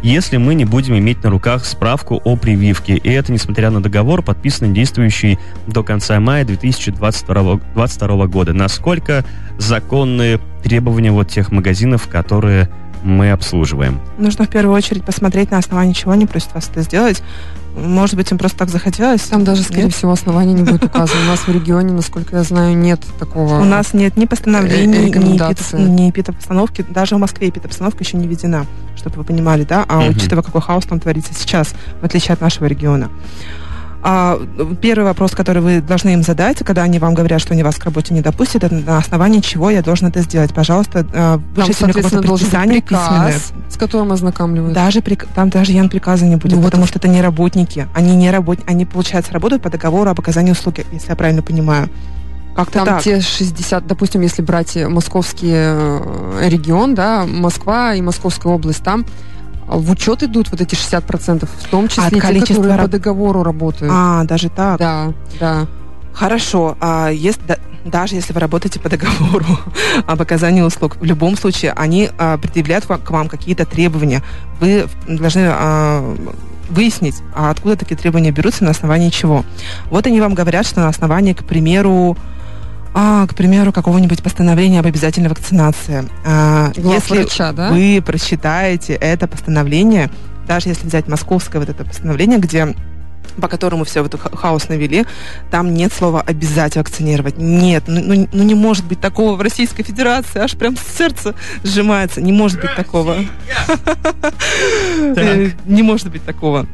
если 0.01 0.37
мы 0.37 0.55
не 0.55 0.65
будем 0.65 0.97
иметь 0.97 1.23
на 1.23 1.29
руках 1.29 1.65
справку 1.65 2.21
о 2.23 2.35
прививке. 2.35 2.95
И 2.95 3.09
это 3.09 3.31
несмотря 3.31 3.69
на 3.69 3.81
договор, 3.81 4.21
подписанный 4.21 4.73
действующий 4.73 5.39
до 5.67 5.83
конца 5.83 6.19
мая 6.19 6.45
2022 6.45 7.59
22 7.73 8.27
года. 8.27 8.53
Насколько 8.53 9.25
законные 9.57 10.39
требования 10.63 11.11
вот 11.11 11.29
тех 11.29 11.51
магазинов, 11.51 12.07
которые 12.07 12.69
мы 13.03 13.31
обслуживаем? 13.31 13.99
Нужно 14.17 14.45
в 14.45 14.49
первую 14.49 14.75
очередь 14.75 15.03
посмотреть, 15.03 15.51
на 15.51 15.57
основании 15.57 15.93
чего 15.93 16.11
они 16.11 16.25
просят 16.25 16.53
вас 16.53 16.69
это 16.69 16.81
сделать. 16.81 17.21
Может 17.75 18.15
быть, 18.15 18.31
им 18.31 18.37
просто 18.37 18.57
так 18.57 18.69
захотелось. 18.69 19.21
Там 19.21 19.43
даже, 19.43 19.61
скорее 19.61 19.83
Нет? 19.83 19.93
всего, 19.93 20.11
оснований 20.11 20.53
не 20.53 20.63
будет 20.63 20.83
указано. 20.83 21.21
У 21.21 21.27
нас 21.27 21.39
в 21.39 21.49
регионе, 21.49 21.93
насколько 21.93 22.35
я 22.35 22.43
знаю, 22.43 22.75
нет 22.75 22.99
такого. 23.19 23.59
У 23.59 23.63
нас 23.63 23.93
нет 23.93 24.17
ни 24.17 24.25
постановлений, 24.25 25.09
Э, 25.77 25.87
ни, 25.87 26.09
эпидобстановки. 26.09 26.85
Даже 26.89 27.15
в 27.15 27.19
Москве 27.19 27.49
эпидобстановка 27.49 28.03
еще 28.03 28.17
не 28.17 28.27
введена, 28.27 28.65
чтобы 28.95 29.17
вы 29.17 29.23
понимали, 29.23 29.63
да? 29.63 29.85
А 29.87 29.99
учитывая, 29.99 30.43
какой 30.43 30.61
хаос 30.61 30.85
там 30.85 30.99
творится 30.99 31.33
сейчас, 31.33 31.73
в 32.01 32.05
отличие 32.05 32.33
от 32.33 32.41
нашего 32.41 32.65
региона. 32.65 33.09
А, 34.01 34.39
первый 34.81 35.03
вопрос, 35.03 35.31
который 35.31 35.61
вы 35.61 35.81
должны 35.81 36.13
им 36.13 36.23
задать, 36.23 36.59
когда 36.59 36.83
они 36.83 36.99
вам 36.99 37.13
говорят, 37.13 37.41
что 37.41 37.53
они 37.53 37.63
вас 37.63 37.75
к 37.75 37.83
работе 37.83 38.13
не 38.13 38.21
допустят, 38.21 38.63
это 38.63 38.73
на 38.75 38.97
основании 38.97 39.41
чего 39.41 39.69
я 39.69 39.81
должен 39.81 40.07
это 40.07 40.21
сделать. 40.21 40.53
Пожалуйста, 40.53 41.05
э, 41.11 41.37
вышлите 41.55 41.83
мне 41.85 41.93
какое-то 41.93 42.21
предписание 42.21 42.81
письменное. 42.81 43.33
с 43.69 43.77
которым 43.77 44.11
ознакомливают. 44.13 44.73
Даже 44.73 44.99
прик- 44.99 45.27
там 45.35 45.49
даже 45.49 45.73
ян 45.73 45.89
приказа 45.89 46.25
не 46.25 46.37
будет, 46.37 46.51
Ну, 46.53 46.57
вот 46.59 46.65
потому 46.67 46.85
и- 46.85 46.87
что 46.87 46.97
это 46.99 47.07
не 47.09 47.21
работники. 47.21 47.87
Они 47.93 48.15
не 48.15 48.31
работ... 48.31 48.59
они, 48.67 48.85
получается, 48.85 49.33
работают 49.33 49.61
по 49.63 49.69
договору 49.69 50.09
об 50.09 50.19
оказании 50.19 50.51
услуги, 50.51 50.85
если 50.93 51.09
я 51.09 51.15
правильно 51.17 51.41
понимаю. 51.41 51.89
Как-то 52.55 52.79
Там 52.79 52.85
так. 52.87 53.03
те 53.03 53.21
60, 53.21 53.85
допустим, 53.85 54.21
если 54.21 54.41
брать 54.41 54.75
э, 54.77 54.87
московский 54.87 55.51
э, 55.53 56.47
регион, 56.49 56.95
да, 56.95 57.25
Москва 57.25 57.93
и 57.93 58.01
Московская 58.01 58.51
область, 58.51 58.83
там 58.83 59.05
в 59.77 59.91
учет 59.91 60.23
идут 60.23 60.49
вот 60.51 60.61
эти 60.61 60.75
60%, 60.75 61.47
в 61.47 61.67
том 61.69 61.87
числе 61.87 62.03
От 62.05 62.13
те, 62.13 62.19
количества 62.19 62.55
которые 62.55 62.75
раб- 62.77 62.85
по 62.85 62.91
договору 62.91 63.43
работают. 63.43 63.91
А, 63.95 64.23
даже 64.23 64.49
так. 64.49 64.79
Да, 64.79 65.13
да. 65.39 65.67
Хорошо. 66.13 66.75
А 66.81 67.09
если, 67.09 67.41
да- 67.47 67.57
даже 67.85 68.15
если 68.15 68.33
вы 68.33 68.39
работаете 68.39 68.79
по 68.79 68.89
договору 68.89 69.45
об 70.07 70.21
оказании 70.21 70.61
услуг, 70.61 70.97
в 70.99 71.03
любом 71.03 71.37
случае 71.37 71.73
они 71.73 72.09
а, 72.17 72.37
предъявляют 72.37 72.85
к 72.85 73.09
вам 73.11 73.27
какие-то 73.29 73.65
требования. 73.65 74.23
Вы 74.59 74.87
должны 75.07 75.47
а, 75.49 76.15
выяснить, 76.69 77.15
а 77.35 77.49
откуда 77.49 77.75
такие 77.75 77.95
требования 77.95 78.31
берутся, 78.31 78.63
на 78.63 78.71
основании 78.71 79.09
чего. 79.09 79.43
Вот 79.89 80.05
они 80.07 80.19
вам 80.21 80.33
говорят, 80.35 80.65
что 80.67 80.81
на 80.81 80.87
основании, 80.87 81.33
к 81.33 81.43
примеру, 81.43 82.17
а, 82.93 83.27
к 83.27 83.35
примеру, 83.35 83.71
какого-нибудь 83.71 84.23
постановления 84.23 84.79
об 84.79 84.85
обязательной 84.85 85.29
вакцинации. 85.29 86.07
А, 86.25 86.71
если 86.75 87.19
врача, 87.19 87.51
да? 87.51 87.71
вы 87.71 88.01
прочитаете 88.05 88.93
это 88.93 89.27
постановление, 89.27 90.09
даже 90.47 90.69
если 90.69 90.87
взять 90.87 91.07
московское 91.07 91.59
вот 91.59 91.69
это 91.69 91.83
постановление, 91.83 92.39
где 92.39 92.75
по 93.39 93.47
которому 93.47 93.85
все 93.85 94.01
вот 94.01 94.19
ха- 94.19 94.35
хаос 94.35 94.69
навели, 94.69 95.05
там 95.51 95.73
нет 95.73 95.93
слова 95.93 96.21
обязать 96.21 96.75
вакцинировать. 96.75 97.37
Нет, 97.37 97.83
ну, 97.87 98.01
ну, 98.01 98.27
ну 98.31 98.43
не 98.43 98.55
может 98.55 98.85
быть 98.85 98.99
такого 98.99 99.35
в 99.35 99.41
Российской 99.41 99.83
Федерации, 99.83 100.39
аж 100.39 100.57
прям 100.57 100.75
сердце 100.75 101.35
сжимается. 101.63 102.21
Не 102.21 102.31
может 102.31 102.59
быть 102.59 102.75
такого. 102.75 103.15
Э, 105.15 105.51
Не 105.65 105.83
может 105.83 106.11
быть 106.11 106.23
такого. 106.23 106.65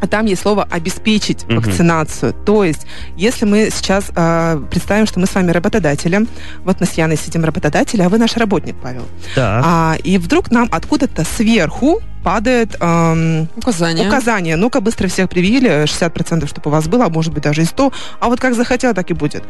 А 0.00 0.06
там 0.06 0.26
есть 0.26 0.42
слово 0.42 0.66
обеспечить 0.70 1.44
Мгм. 1.48 1.60
вакцинацию. 1.60 2.32
То 2.32 2.64
есть, 2.64 2.86
если 3.16 3.44
мы 3.46 3.70
сейчас 3.72 4.10
э, 4.14 4.62
представим, 4.70 5.06
что 5.06 5.18
мы 5.20 5.26
с 5.26 5.34
вами 5.34 5.50
работодатели, 5.50 6.26
вот 6.64 6.80
мы 6.80 6.86
с 6.86 6.92
Яной 6.92 7.16
сидим 7.16 7.44
работодатели, 7.44 8.02
а 8.02 8.08
вы 8.08 8.18
наш 8.18 8.36
работник, 8.36 8.76
Павел. 8.82 9.06
Да. 9.34 9.60
А, 9.64 9.96
и 10.04 10.18
вдруг 10.18 10.50
нам 10.50 10.68
откуда-то 10.70 11.24
сверху 11.24 12.00
падает 12.22 12.76
эм, 12.80 13.48
Указания. 13.56 14.06
указание. 14.06 14.56
Ну-ка, 14.56 14.80
быстро 14.80 15.08
всех 15.08 15.28
привили, 15.30 15.84
60%, 15.84 16.46
чтобы 16.46 16.68
у 16.68 16.72
вас 16.72 16.86
было, 16.88 17.06
а 17.06 17.08
может 17.08 17.32
быть 17.32 17.42
даже 17.42 17.62
и 17.62 17.64
100. 17.64 17.92
А 18.20 18.28
вот 18.28 18.40
как 18.40 18.54
захотел, 18.54 18.92
так 18.94 19.10
и 19.10 19.14
будет. 19.14 19.44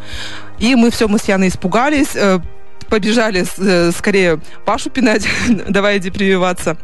И 0.58 0.74
мы 0.74 0.90
все, 0.90 1.08
мы 1.08 1.18
с 1.18 1.24
Яной 1.24 1.48
испугались, 1.48 2.14
э, 2.14 2.38
побежали 2.88 3.44
э, 3.58 3.90
скорее 3.92 4.40
Пашу 4.64 4.90
пинать, 4.90 5.26
давай 5.68 5.98
иди 5.98 6.10
прививаться. 6.10 6.76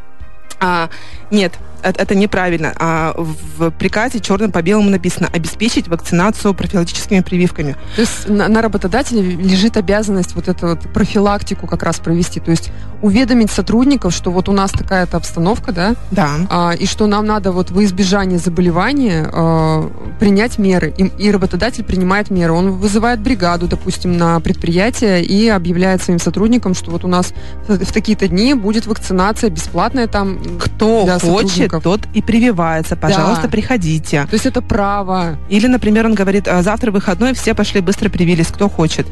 А, 0.60 0.88
нет, 1.30 1.52
это, 1.90 2.14
неправильно. 2.14 2.72
А, 2.76 3.14
в 3.16 3.70
приказе 3.70 4.20
черным 4.20 4.52
по 4.52 4.62
белому 4.62 4.90
написано 4.90 5.28
обеспечить 5.32 5.88
вакцинацию 5.88 6.54
профилактическими 6.54 7.20
прививками. 7.20 7.76
То 7.96 8.00
есть 8.00 8.28
на, 8.28 8.48
на 8.48 8.62
работодателе 8.62 9.22
лежит 9.22 9.76
обязанность 9.76 10.34
вот 10.34 10.48
эту 10.48 10.68
вот 10.68 10.80
профилактику 10.92 11.66
как 11.66 11.82
раз 11.82 11.98
провести. 11.98 12.40
То 12.40 12.50
есть 12.50 12.70
уведомить 13.02 13.50
сотрудников, 13.50 14.14
что 14.14 14.30
вот 14.30 14.48
у 14.48 14.52
нас 14.52 14.70
такая-то 14.70 15.16
обстановка, 15.16 15.72
да, 15.72 15.94
Да. 16.10 16.30
а, 16.50 16.72
и 16.72 16.86
что 16.86 17.06
нам 17.06 17.26
надо 17.26 17.52
вот 17.52 17.70
во 17.70 17.84
избежание 17.84 18.38
заболевания 18.38 19.28
а, 19.32 19.90
принять 20.18 20.58
меры. 20.58 20.94
И, 20.96 21.04
и 21.18 21.30
работодатель 21.30 21.84
принимает 21.84 22.30
меры. 22.30 22.52
Он 22.52 22.72
вызывает 22.72 23.20
бригаду, 23.20 23.66
допустим, 23.68 24.16
на 24.16 24.40
предприятие 24.40 25.22
и 25.24 25.48
объявляет 25.48 26.02
своим 26.02 26.18
сотрудникам, 26.18 26.74
что 26.74 26.90
вот 26.90 27.04
у 27.04 27.08
нас 27.08 27.32
в, 27.68 27.84
в 27.84 27.92
такие-то 27.92 28.28
дни 28.28 28.54
будет 28.54 28.86
вакцинация 28.86 29.50
бесплатная 29.50 30.06
там. 30.06 30.38
Кто 30.58 31.06
хочет, 31.20 31.73
сотрудников. 31.78 32.08
тот 32.08 32.16
и 32.16 32.22
прививается. 32.22 32.96
Пожалуйста, 32.96 33.42
Да. 33.44 33.48
приходите. 33.48 34.26
То 34.30 34.34
есть 34.34 34.46
это 34.46 34.62
право. 34.62 35.36
Или, 35.48 35.66
например, 35.66 36.06
он 36.06 36.14
говорит, 36.14 36.48
«А, 36.48 36.62
завтра 36.62 36.90
выходной, 36.90 37.34
все 37.34 37.54
пошли 37.54 37.80
быстро 37.80 38.08
привились, 38.08 38.46
кто 38.48 38.68
хочет. 38.68 39.06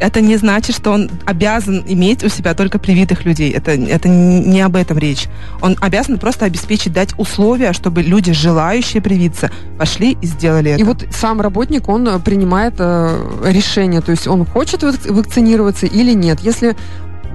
это 0.00 0.20
не 0.20 0.36
значит, 0.36 0.76
что 0.76 0.92
он 0.92 1.10
обязан 1.26 1.82
иметь 1.88 2.22
у 2.22 2.28
себя 2.28 2.54
только 2.54 2.78
привитых 2.78 3.24
людей. 3.24 3.50
Это, 3.50 3.72
это 3.72 4.08
не 4.08 4.60
об 4.60 4.76
этом 4.76 4.96
речь. 4.96 5.26
Он 5.60 5.76
обязан 5.80 6.18
просто 6.18 6.44
обеспечить, 6.44 6.92
дать 6.92 7.18
условия, 7.18 7.72
чтобы 7.72 8.02
люди, 8.02 8.32
желающие 8.32 9.02
привиться, 9.02 9.50
пошли 9.76 10.16
и 10.22 10.26
сделали 10.26 10.70
это. 10.70 10.80
И 10.80 10.84
вот 10.84 11.04
сам 11.10 11.40
работник, 11.40 11.88
он 11.88 12.22
принимает 12.22 12.74
э, 12.78 13.40
решение, 13.46 14.00
то 14.00 14.12
есть 14.12 14.28
он 14.28 14.46
хочет 14.46 14.84
вакцинироваться 14.84 15.86
или 15.86 16.12
нет. 16.14 16.38
Если 16.42 16.76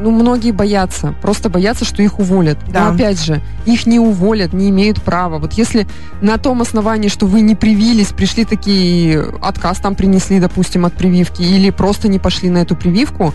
ну, 0.03 0.11
многие 0.11 0.51
боятся, 0.51 1.15
просто 1.21 1.49
боятся, 1.49 1.85
что 1.85 2.03
их 2.03 2.19
уволят. 2.19 2.57
Да. 2.67 2.89
Но 2.89 2.95
опять 2.95 3.23
же, 3.23 3.41
их 3.65 3.85
не 3.85 3.99
уволят, 3.99 4.53
не 4.53 4.69
имеют 4.69 5.01
права. 5.01 5.39
Вот 5.39 5.53
если 5.53 5.87
на 6.21 6.37
том 6.37 6.61
основании, 6.61 7.07
что 7.07 7.25
вы 7.25 7.41
не 7.41 7.55
привились, 7.55 8.07
пришли 8.07 8.43
такие, 8.43 9.25
отказ 9.41 9.77
там 9.77 9.95
принесли, 9.95 10.39
допустим, 10.39 10.85
от 10.85 10.93
прививки, 10.93 11.41
или 11.41 11.69
просто 11.69 12.09
не 12.09 12.19
пошли 12.19 12.49
на 12.49 12.59
эту 12.59 12.75
прививку, 12.75 13.33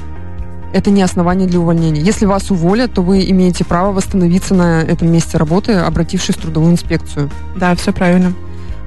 это 0.74 0.90
не 0.90 1.02
основание 1.02 1.48
для 1.48 1.61
увольнения. 1.61 2.02
Если 2.02 2.26
вас 2.26 2.50
уволят, 2.50 2.92
то 2.92 3.02
вы 3.02 3.28
имеете 3.31 3.64
право 3.64 3.92
восстановиться 3.92 4.54
на 4.54 4.83
этом 4.83 5.11
месте 5.11 5.38
работы, 5.38 5.72
обратившись 5.72 6.37
в 6.37 6.40
трудовую 6.42 6.72
инспекцию. 6.72 7.31
Да, 7.57 7.74
все 7.74 7.92
правильно. 7.92 8.35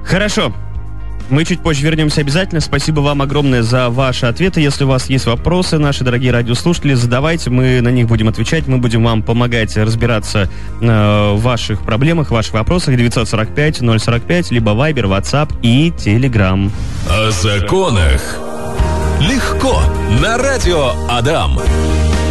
Хорошо. 0.04 0.52
Мы 1.30 1.44
чуть 1.44 1.60
позже 1.60 1.82
вернемся 1.82 2.20
обязательно. 2.20 2.60
Спасибо 2.60 3.00
вам 3.00 3.22
огромное 3.22 3.62
за 3.62 3.88
ваши 3.88 4.26
ответы. 4.26 4.60
Если 4.60 4.84
у 4.84 4.88
вас 4.88 5.08
есть 5.08 5.26
вопросы, 5.26 5.78
наши 5.78 6.04
дорогие 6.04 6.32
радиослушатели, 6.32 6.94
задавайте, 6.94 7.50
мы 7.50 7.80
на 7.80 7.88
них 7.88 8.06
будем 8.06 8.28
отвечать. 8.28 8.66
Мы 8.66 8.78
будем 8.78 9.04
вам 9.04 9.22
помогать 9.22 9.76
разбираться 9.76 10.48
э, 10.80 11.32
в 11.34 11.40
ваших 11.40 11.82
проблемах, 11.82 12.30
ваших 12.30 12.54
вопросах. 12.54 12.94
945-045, 12.94 14.46
либо 14.50 14.72
Viber, 14.72 15.04
WhatsApp 15.04 15.50
и 15.62 15.90
Telegram. 15.90 16.70
О 17.08 17.30
законах. 17.30 18.38
Легко. 19.20 19.80
На 20.20 20.36
радио 20.36 20.92
Адам. 21.08 21.58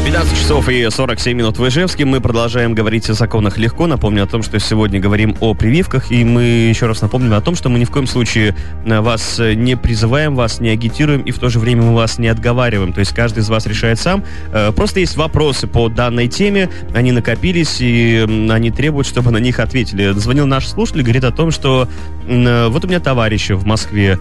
15 0.03 0.35
часов 0.35 0.67
и 0.67 0.89
47 0.89 1.37
минут 1.37 1.59
в 1.59 1.67
Ижевске. 1.67 2.05
Мы 2.05 2.21
продолжаем 2.21 2.73
говорить 2.73 3.07
о 3.11 3.13
законах 3.13 3.59
легко. 3.59 3.85
Напомню 3.85 4.23
о 4.23 4.25
том, 4.25 4.41
что 4.41 4.59
сегодня 4.59 4.99
говорим 4.99 5.35
о 5.41 5.53
прививках. 5.53 6.11
И 6.11 6.25
мы 6.25 6.41
еще 6.41 6.87
раз 6.87 7.01
напомним 7.01 7.33
о 7.33 7.41
том, 7.41 7.55
что 7.55 7.69
мы 7.69 7.77
ни 7.77 7.85
в 7.85 7.91
коем 7.91 8.07
случае 8.07 8.55
э, 8.83 8.99
вас 8.99 9.39
э, 9.39 9.53
не 9.53 9.77
призываем, 9.77 10.33
вас 10.35 10.59
не 10.59 10.69
агитируем 10.69 11.21
и 11.21 11.29
в 11.29 11.37
то 11.37 11.49
же 11.49 11.59
время 11.59 11.83
мы 11.83 11.93
вас 11.93 12.17
не 12.17 12.29
отговариваем. 12.29 12.93
То 12.93 12.99
есть 12.99 13.13
каждый 13.13 13.39
из 13.39 13.49
вас 13.49 13.67
решает 13.67 13.99
сам. 13.99 14.23
Э, 14.51 14.71
просто 14.71 15.01
есть 15.01 15.17
вопросы 15.17 15.67
по 15.67 15.87
данной 15.87 16.27
теме. 16.27 16.71
Они 16.95 17.11
накопились 17.11 17.79
и 17.79 18.25
они 18.49 18.71
требуют, 18.71 19.07
чтобы 19.07 19.29
на 19.29 19.37
них 19.37 19.59
ответили. 19.59 20.13
Звонил 20.13 20.47
наш 20.47 20.67
слушатель, 20.67 21.03
говорит 21.03 21.25
о 21.25 21.31
том, 21.31 21.51
что 21.51 21.87
вот 22.23 22.85
у 22.85 22.87
меня 22.87 22.99
товарища 22.99 23.55
в 23.55 23.65
Москве 23.65 24.17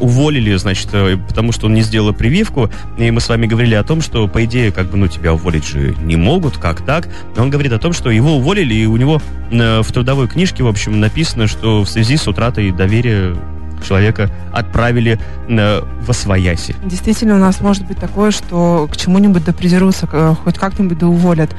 уволили, 0.00 0.54
значит, 0.56 0.88
потому 1.28 1.52
что 1.52 1.66
он 1.66 1.74
не 1.74 1.82
сделал 1.82 2.12
прививку. 2.12 2.70
И 2.98 3.10
мы 3.10 3.20
с 3.20 3.28
вами 3.28 3.46
говорили 3.46 3.74
о 3.74 3.84
том, 3.84 4.00
что, 4.00 4.26
по 4.26 4.44
идее, 4.44 4.72
как 4.72 4.90
бы, 4.90 4.96
ну, 4.96 5.08
тебя 5.14 5.32
уволить 5.34 5.66
же 5.66 5.94
не 6.02 6.16
могут, 6.16 6.58
как 6.58 6.84
так? 6.84 7.08
Он 7.36 7.50
говорит 7.50 7.72
о 7.72 7.78
том, 7.78 7.92
что 7.92 8.10
его 8.10 8.36
уволили, 8.36 8.74
и 8.74 8.86
у 8.86 8.96
него 8.96 9.20
э, 9.50 9.82
в 9.82 9.92
трудовой 9.92 10.28
книжке, 10.28 10.62
в 10.62 10.68
общем, 10.68 11.00
написано, 11.00 11.46
что 11.46 11.82
в 11.82 11.88
связи 11.88 12.16
с 12.16 12.26
утратой 12.26 12.70
доверия 12.70 13.36
человека 13.84 14.30
отправили 14.52 15.20
э, 15.48 15.82
в 16.00 16.10
освояси. 16.10 16.74
Действительно, 16.84 17.34
у 17.36 17.38
нас 17.38 17.60
может 17.60 17.86
быть 17.86 17.98
такое, 17.98 18.30
что 18.30 18.88
к 18.90 18.96
чему-нибудь 18.96 19.44
допризерутся, 19.44 20.06
хоть 20.06 20.58
как-нибудь 20.58 20.98
да 20.98 21.06
уволят. 21.06 21.54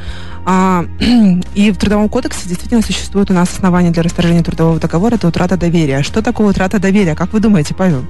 А, 0.45 0.85
и 1.55 1.71
в 1.71 1.77
Трудовом 1.77 2.09
кодексе 2.09 2.47
действительно 2.47 2.81
существует 2.81 3.31
у 3.31 3.33
нас 3.33 3.51
основания 3.53 3.91
для 3.91 4.03
расторжения 4.03 4.43
трудового 4.43 4.79
договора, 4.79 5.15
это 5.15 5.27
утрата 5.27 5.57
доверия. 5.57 6.03
Что 6.03 6.21
такое 6.21 6.47
утрата 6.47 6.79
доверия? 6.79 7.15
Как 7.15 7.33
вы 7.33 7.39
думаете, 7.39 7.73
Павел? 7.73 8.05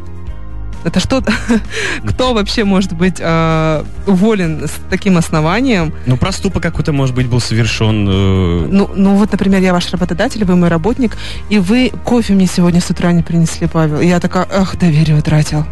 Это 0.86 1.00
что? 1.00 1.24
Кто 2.08 2.34
вообще 2.34 2.64
может 2.64 2.94
быть 2.94 3.16
э, 3.20 3.84
уволен 4.06 4.68
с 4.68 4.74
таким 4.90 5.18
основанием? 5.18 5.92
Ну, 6.06 6.16
проступок 6.16 6.62
какой-то, 6.62 6.94
может 6.94 7.16
быть, 7.16 7.28
был 7.28 7.40
совершен. 7.40 8.08
Э... 8.08 8.68
Ну, 8.70 8.90
ну, 8.96 9.16
вот, 9.16 9.32
например, 9.32 9.62
я 9.62 9.74
ваш 9.74 9.92
работодатель, 9.92 10.46
вы 10.46 10.56
мой 10.56 10.70
работник, 10.70 11.18
и 11.50 11.58
вы 11.58 11.92
кофе 12.04 12.34
мне 12.34 12.46
сегодня 12.46 12.82
с 12.82 12.90
утра 12.92 13.12
не 13.12 13.24
принесли, 13.24 13.68
Павел. 13.68 14.00
И 14.00 14.06
я 14.06 14.20
такая, 14.20 14.48
ах, 14.52 14.78
доверие 14.78 15.18
утратил. 15.18 15.66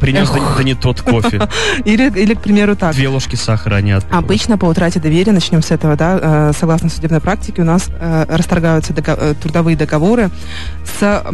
Принес 0.00 0.30
да, 0.30 0.38
да 0.56 0.62
не 0.62 0.74
тот 0.74 1.00
кофе. 1.00 1.48
или, 1.84 2.08
или, 2.16 2.34
к 2.34 2.40
примеру, 2.40 2.76
так. 2.76 2.94
Две 2.94 3.08
ложки 3.08 3.34
сахара, 3.34 3.80
не 3.80 3.92
от 3.92 4.04
Обычно 4.12 4.58
по 4.58 4.66
утрате 4.66 5.00
доверия, 5.00 5.32
начнем 5.32 5.60
с 5.62 5.72
этого, 5.72 5.96
да, 5.96 6.18
э, 6.20 6.52
согласно 6.56 6.88
судебной 6.88 7.20
практике, 7.20 7.62
у 7.62 7.64
нас 7.64 7.88
э, 7.88 8.26
расторгаются 8.28 8.92
дого- 8.92 9.16
э, 9.18 9.34
трудовые 9.42 9.76
договоры 9.76 10.30
с 10.84 11.24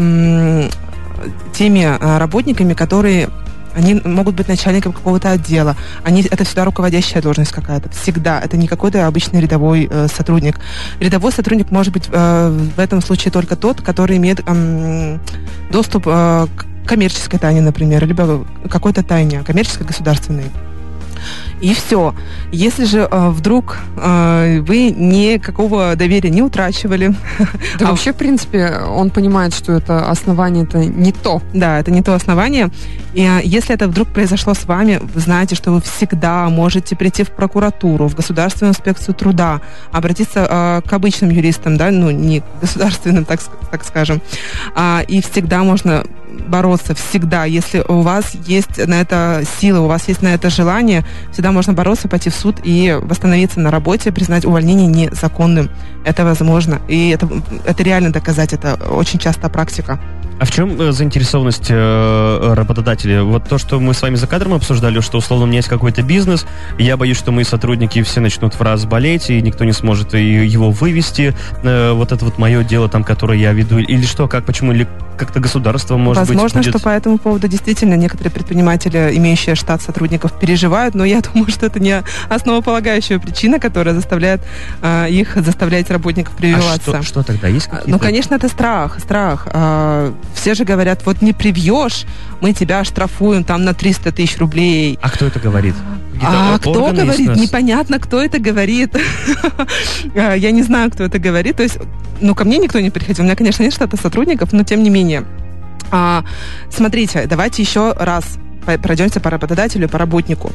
теми 1.53 1.85
а, 1.85 2.19
работниками, 2.19 2.75
которые 2.75 3.29
они 3.75 4.01
могут 4.05 4.35
быть 4.35 4.49
начальником 4.49 4.93
какого-то 4.93 5.31
отдела. 5.31 5.77
Они, 6.05 6.23
это 6.23 6.45
всегда 6.45 6.65
руководящая 6.65 7.23
должность 7.23 7.53
какая-то. 7.53 7.89
Всегда. 7.91 8.41
Это 8.41 8.57
не 8.57 8.69
какой-то 8.69 9.07
обычный 9.07 9.41
рядовой 9.41 9.89
э, 9.91 10.09
сотрудник. 10.09 10.61
Рядовой 11.01 11.33
сотрудник 11.33 11.71
может 11.71 11.93
быть 11.93 12.09
э, 12.13 12.49
в 12.77 12.79
этом 12.79 13.01
случае 13.01 13.33
только 13.33 13.57
тот, 13.57 13.81
который 13.81 14.19
имеет 14.19 14.41
э, 14.47 15.19
доступ 15.71 16.05
э, 16.07 16.47
к 16.55 16.67
коммерческой 16.87 17.39
тайне, 17.39 17.61
например, 17.61 18.07
либо 18.07 18.45
какой-то 18.69 19.03
тайне, 19.03 19.43
коммерческой, 19.43 19.87
государственной. 19.87 20.51
И 21.63 21.75
все. 21.75 22.13
Если 22.51 22.85
же 22.85 23.09
э, 23.11 23.29
вдруг 23.31 23.79
э, 23.97 24.61
вы 24.61 24.91
никакого 24.91 25.95
доверия 25.97 26.31
не 26.31 26.43
утрачивали. 26.43 27.15
Да 27.79 27.87
а 27.87 27.91
вообще, 27.91 28.13
в 28.13 28.17
принципе, 28.17 28.81
он 28.89 29.11
понимает, 29.11 29.55
что 29.55 29.73
это 29.73 30.11
основание 30.11 30.65
это 30.65 30.79
не 30.79 31.13
то. 31.13 31.41
Да, 31.55 31.79
это 31.79 31.91
не 31.91 32.03
то 32.03 32.15
основание. 32.15 32.71
И 33.15 33.23
э, 33.23 33.41
если 33.45 33.75
это 33.75 33.87
вдруг 33.87 34.09
произошло 34.09 34.55
с 34.55 34.65
вами, 34.65 35.01
вы 35.15 35.21
знаете, 35.21 35.55
что 35.55 35.71
вы 35.71 35.81
всегда 35.81 36.49
можете 36.49 36.97
прийти 36.97 37.23
в 37.23 37.31
прокуратуру, 37.31 38.09
в 38.09 38.17
Государственную 38.17 38.73
инспекцию 38.73 39.15
труда, 39.15 39.61
обратиться 39.93 40.47
э, 40.51 40.89
к 40.89 40.93
обычным 40.93 41.31
юристам, 41.31 41.77
да, 41.77 41.91
ну, 41.93 42.11
не 42.11 42.43
государственным, 42.61 43.25
так, 43.25 43.41
так 43.71 43.85
скажем. 43.85 44.21
А, 44.75 45.03
и 45.07 45.23
всегда 45.23 45.63
можно 45.63 46.05
бороться 46.49 46.95
всегда. 46.95 47.45
Если 47.45 47.85
у 47.87 48.01
вас 48.01 48.35
есть 48.35 48.79
на 48.87 49.01
это 49.01 49.43
силы, 49.61 49.81
у 49.81 49.87
вас 49.87 50.09
есть 50.09 50.23
на 50.23 50.35
это 50.35 50.51
желание, 50.51 51.05
всегда 51.33 51.53
можно 51.53 51.73
бороться, 51.73 52.09
пойти 52.09 52.31
в 52.31 52.35
суд 52.35 52.57
и 52.65 52.99
восстановиться 53.01 53.61
на 53.61 53.71
работе, 53.71 54.13
признать 54.13 54.45
увольнение 54.45 54.87
незаконным. 54.87 55.71
Это 56.05 56.25
возможно. 56.25 56.81
И 56.89 57.11
это, 57.11 57.29
это 57.65 57.83
реально 57.83 58.13
доказать. 58.13 58.53
Это 58.53 58.75
очень 58.91 59.19
часто 59.19 59.49
практика. 59.49 60.01
А 60.43 60.45
в 60.45 60.51
чем 60.51 60.81
э, 60.81 60.91
заинтересованность 60.91 61.67
э, 61.69 62.55
работодателя? 62.55 63.23
Вот 63.23 63.49
то, 63.49 63.59
что 63.59 63.79
мы 63.79 63.95
с 63.95 64.03
вами 64.03 64.17
за 64.17 64.27
кадром 64.27 64.55
обсуждали, 64.55 64.99
что 64.99 65.19
условно 65.19 65.45
у 65.45 65.47
меня 65.47 65.59
есть 65.59 65.69
какой-то 65.69 66.03
бизнес, 66.03 66.47
я 66.81 66.97
боюсь, 66.97 67.17
что 67.17 67.31
мои 67.31 67.45
сотрудники 67.45 68.03
все 68.03 68.19
начнут 68.19 68.55
в 68.55 68.61
раз 68.61 68.85
болеть, 68.85 69.31
и 69.31 69.41
никто 69.41 69.65
не 69.65 69.71
сможет 69.71 70.15
его 70.15 70.73
вывести. 70.73 71.33
Э, 71.63 71.93
вот 71.93 72.11
это 72.11 72.25
вот 72.25 72.39
мое 72.39 72.65
дело, 72.65 72.89
там, 72.89 73.05
которое 73.05 73.39
я 73.39 73.53
веду. 73.53 73.79
Или 73.79 74.05
что, 74.05 74.27
как, 74.27 74.45
почему, 74.45 74.73
или 74.73 74.89
как-то 75.17 75.39
государство 75.39 75.97
может 75.97 76.27
Возможно, 76.27 76.59
быть 76.59 76.67
будет... 76.67 76.77
что 76.77 76.83
по 76.83 76.89
этому 76.89 77.19
поводу 77.19 77.47
действительно 77.47 77.95
некоторые 77.95 78.33
предприниматели, 78.33 79.13
имеющие 79.15 79.55
штат 79.55 79.81
сотрудников, 79.81 80.33
переживают, 80.41 80.97
но 80.97 81.05
я 81.05 81.21
думаю, 81.33 81.53
что 81.53 81.67
это 81.67 81.79
не 81.79 82.03
основополагающая 82.29 83.21
причина, 83.21 83.61
которая 83.61 83.95
заставляет 83.95 84.41
э, 84.81 85.09
их 85.11 85.37
заставлять 85.37 85.89
работников 85.91 86.35
прививаться. 86.35 86.99
А 86.99 87.03
что, 87.03 87.03
что 87.03 87.23
тогда 87.23 87.47
есть 87.47 87.67
какие-то? 87.67 87.91
Ну, 87.91 88.01
конечно, 88.01 88.35
это 88.35 88.49
страх, 88.49 88.99
страх. 88.99 89.47
Э, 89.53 90.13
все 90.35 90.55
же 90.55 90.65
говорят, 90.65 91.05
вот 91.07 91.23
не 91.23 91.33
привьешь, 91.33 92.05
мы 92.41 92.53
тебя 92.53 92.85
штрафуем 92.85 93.45
там 93.45 93.65
на 93.65 93.75
300 93.75 94.13
тысяч 94.13 94.39
рублей. 94.39 94.99
А 95.03 95.11
кто 95.11 95.27
это 95.27 95.39
говорит? 95.39 95.75
А 96.21 96.59
кто 96.59 96.93
говорит? 96.93 97.37
Непонятно, 97.37 97.99
кто 97.99 98.23
это 98.23 98.39
говорит. 98.39 98.97
А, 100.15 100.35
я 100.35 100.51
не 100.51 100.63
знаю, 100.63 100.91
кто 100.91 101.05
это 101.05 101.19
говорит. 101.19 101.57
То 101.57 101.63
есть, 101.63 101.79
ну, 102.21 102.35
ко 102.35 102.45
мне 102.45 102.59
никто 102.59 102.81
не 102.81 102.91
приходил. 102.91 103.23
У 103.23 103.27
меня, 103.27 103.37
конечно, 103.37 103.63
нет 103.63 103.73
штата 103.73 103.97
сотрудников, 103.97 104.53
но 104.53 104.63
тем 104.65 104.83
не 104.83 104.91
менее. 104.91 105.25
А, 105.91 106.25
смотрите, 106.71 107.27
давайте 107.27 107.63
еще 107.63 107.93
раз 107.93 108.39
пройдемся 108.83 109.21
по 109.21 109.31
работодателю, 109.31 109.89
по 109.89 109.99
работнику. 109.99 110.53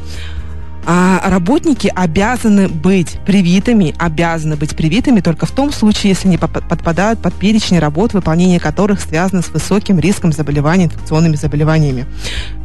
А 0.89 1.29
работники 1.29 1.91
обязаны 1.93 2.69
быть 2.69 3.19
привитыми, 3.25 3.93
обязаны 3.99 4.55
быть 4.55 4.73
привитыми 4.73 5.19
только 5.19 5.45
в 5.45 5.51
том 5.51 5.73
случае, 5.73 6.11
если 6.11 6.29
они 6.29 6.37
подпадают 6.37 7.21
под 7.21 7.33
перечень 7.33 7.77
работ, 7.77 8.13
выполнение 8.13 8.61
которых 8.61 9.01
связано 9.01 9.41
с 9.41 9.49
высоким 9.49 9.99
риском 9.99 10.31
заболеваний 10.31 10.85
инфекционными 10.85 11.35
заболеваниями. 11.35 12.05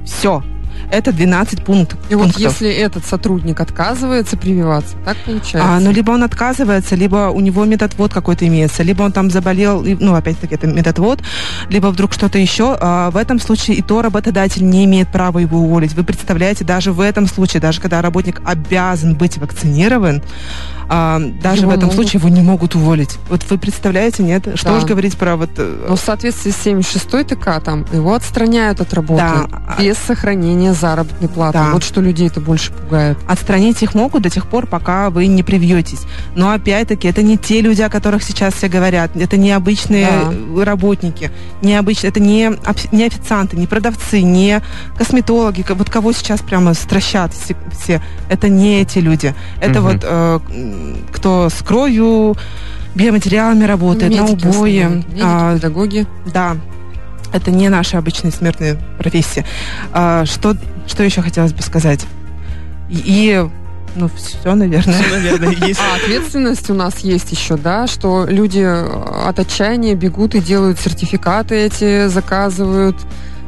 Все, 0.05 0.45
это 0.91 1.13
12 1.13 1.65
пунктов. 1.65 1.99
И 2.09 2.15
вот 2.15 2.37
если 2.39 2.71
этот 2.71 3.05
сотрудник 3.05 3.61
отказывается 3.61 4.37
прививаться, 4.37 4.97
так 5.05 5.17
получается? 5.25 5.63
А, 5.63 5.81
ну, 5.81 5.91
либо 5.91 6.11
он 6.11 6.23
отказывается, 6.23 6.95
либо 6.95 7.31
у 7.31 7.41
него 7.41 7.65
методвод 7.65 8.13
какой-то 8.13 8.47
имеется, 8.47 8.83
либо 8.83 9.03
он 9.03 9.13
там 9.13 9.31
заболел, 9.31 9.83
ну, 9.83 10.15
опять-таки, 10.15 10.55
это 10.55 10.67
методвод, 10.67 11.21
либо 11.69 11.89
вдруг 11.89 12.13
что-то 12.13 12.39
еще. 12.39 12.77
А, 12.81 13.11
в 13.11 13.17
этом 13.17 13.39
случае 13.41 13.77
и 13.77 13.83
то 13.83 14.03
работодатель 14.03 14.65
не 14.65 14.85
имеет 14.85 15.11
права 15.11 15.39
его 15.39 15.59
уволить. 15.59 15.95
Вы 15.95 16.05
представляете, 16.05 16.65
даже 16.65 16.93
в 16.93 17.01
этом 17.01 17.27
случае, 17.27 17.61
даже 17.61 17.81
когда 17.81 18.03
работник 18.03 18.41
обязан 18.45 19.15
быть 19.15 19.39
вакцинирован, 19.39 20.23
а, 20.89 21.21
даже 21.43 21.63
его 21.63 21.71
в 21.71 21.75
этом 21.75 21.89
могут... 21.89 21.95
случае 21.95 22.21
его 22.21 22.29
не 22.29 22.43
могут 22.43 22.75
уволить. 22.75 23.19
Вот 23.29 23.45
вы 23.49 23.59
представляете, 23.59 24.23
нет? 24.23 24.47
Что 24.57 24.71
да. 24.71 24.77
уж 24.77 24.85
говорить 24.85 25.17
про 25.17 25.37
вот... 25.37 25.51
Э, 25.57 25.87
ну, 25.89 25.97
в 25.97 26.01
соответствии 26.01 26.51
с 26.51 26.57
76 26.57 27.29
ТК 27.29 27.61
там 27.61 27.87
его 27.93 28.15
отстраняют 28.15 28.81
от 28.81 28.93
работы 28.93 29.23
да. 29.23 29.77
без 29.79 29.97
сохранения 29.97 30.72
заработной 30.75 31.29
платы. 31.29 31.59
Да. 31.59 31.71
Вот 31.73 31.83
что 31.85 32.01
людей 32.01 32.27
это 32.29 32.41
больше 32.41 32.73
пугает. 32.73 33.19
Отстранить 33.27 33.83
их 33.83 33.95
могут 33.95 34.23
до 34.23 34.31
тех 34.31 34.47
пор, 34.47 34.67
пока 34.67 35.11
вы 35.11 35.27
не 35.27 35.43
привьетесь. 35.43 36.01
Но 36.37 36.51
опять-таки, 36.51 37.09
это 37.09 37.23
не 37.23 37.37
те 37.37 37.61
люди, 37.61 37.83
о 37.83 37.89
которых 37.89 38.23
сейчас 38.23 38.55
все 38.55 38.69
говорят. 38.69 39.11
Это 39.17 39.37
не 39.37 39.51
обычные 39.53 40.07
Да. 40.09 40.65
работники. 40.65 41.31
Не 41.63 41.75
обыч- 41.79 42.07
Это 42.07 42.21
не, 42.21 42.51
не 42.93 43.05
официанты, 43.05 43.57
не 43.57 43.67
продавцы, 43.67 44.23
не 44.23 44.61
косметологи. 44.99 45.63
ко- 45.63 45.75
Вот 45.75 45.91
кого 45.91 46.13
сейчас 46.13 46.41
прямо 46.41 46.75
стращат 46.75 47.33
все. 47.35 47.57
все. 47.79 48.03
Это 48.29 48.49
не 48.49 48.81
эти 48.83 48.99
люди. 48.99 49.35
Это 49.61 49.81
Мгм. 49.81 49.89
вот 49.89 50.01
э, 50.03 50.41
кто 51.13 51.49
с 51.49 51.63
кровью, 51.63 52.37
биоматериалами 52.95 53.65
работает, 53.65 54.15
на 54.15 54.23
Медики 54.23 54.45
в 54.47 54.51
убое. 54.51 54.89
Медики, 54.89 55.21
А, 55.23 55.55
педагоги. 55.55 56.07
да, 56.33 56.57
это 57.33 57.51
не 57.51 57.69
наши 57.69 57.97
обычные 57.97 58.33
смертные 58.33 58.77
профессии. 58.99 59.45
А, 59.93 60.25
что, 60.27 60.57
что 60.87 61.03
еще 61.03 61.23
хотелось 61.23 61.53
бы 61.53 61.63
сказать? 61.63 62.05
И, 62.91 63.03
и, 63.05 63.49
ну, 63.97 64.11
все, 64.15 64.55
наверное. 64.55 64.95
Всё, 65.03 65.11
наверное, 65.11 65.51
есть. 65.69 65.81
А 65.81 65.97
ответственность 65.97 66.71
у 66.71 66.75
нас 66.75 66.99
есть 66.99 67.33
еще, 67.33 67.57
да, 67.57 67.87
что 67.87 68.27
люди 68.29 68.61
э, 68.61 69.29
от 69.29 69.39
отчаяния 69.39 69.95
бегут 69.95 70.35
и 70.35 70.41
делают 70.41 70.79
сертификаты 70.79 71.55
эти, 71.57 72.09
заказывают. 72.09 72.97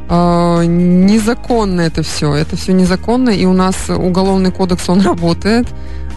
Э, 0.09 0.63
Незаконно 0.65 1.81
это 1.81 2.03
все. 2.03 2.33
Это 2.33 2.55
все 2.55 2.73
незаконно, 2.73 3.29
и 3.29 3.45
у 3.45 3.53
нас 3.53 3.75
уголовный 3.89 4.51
кодекс, 4.51 4.89
он 4.89 5.01
работает 5.01 5.67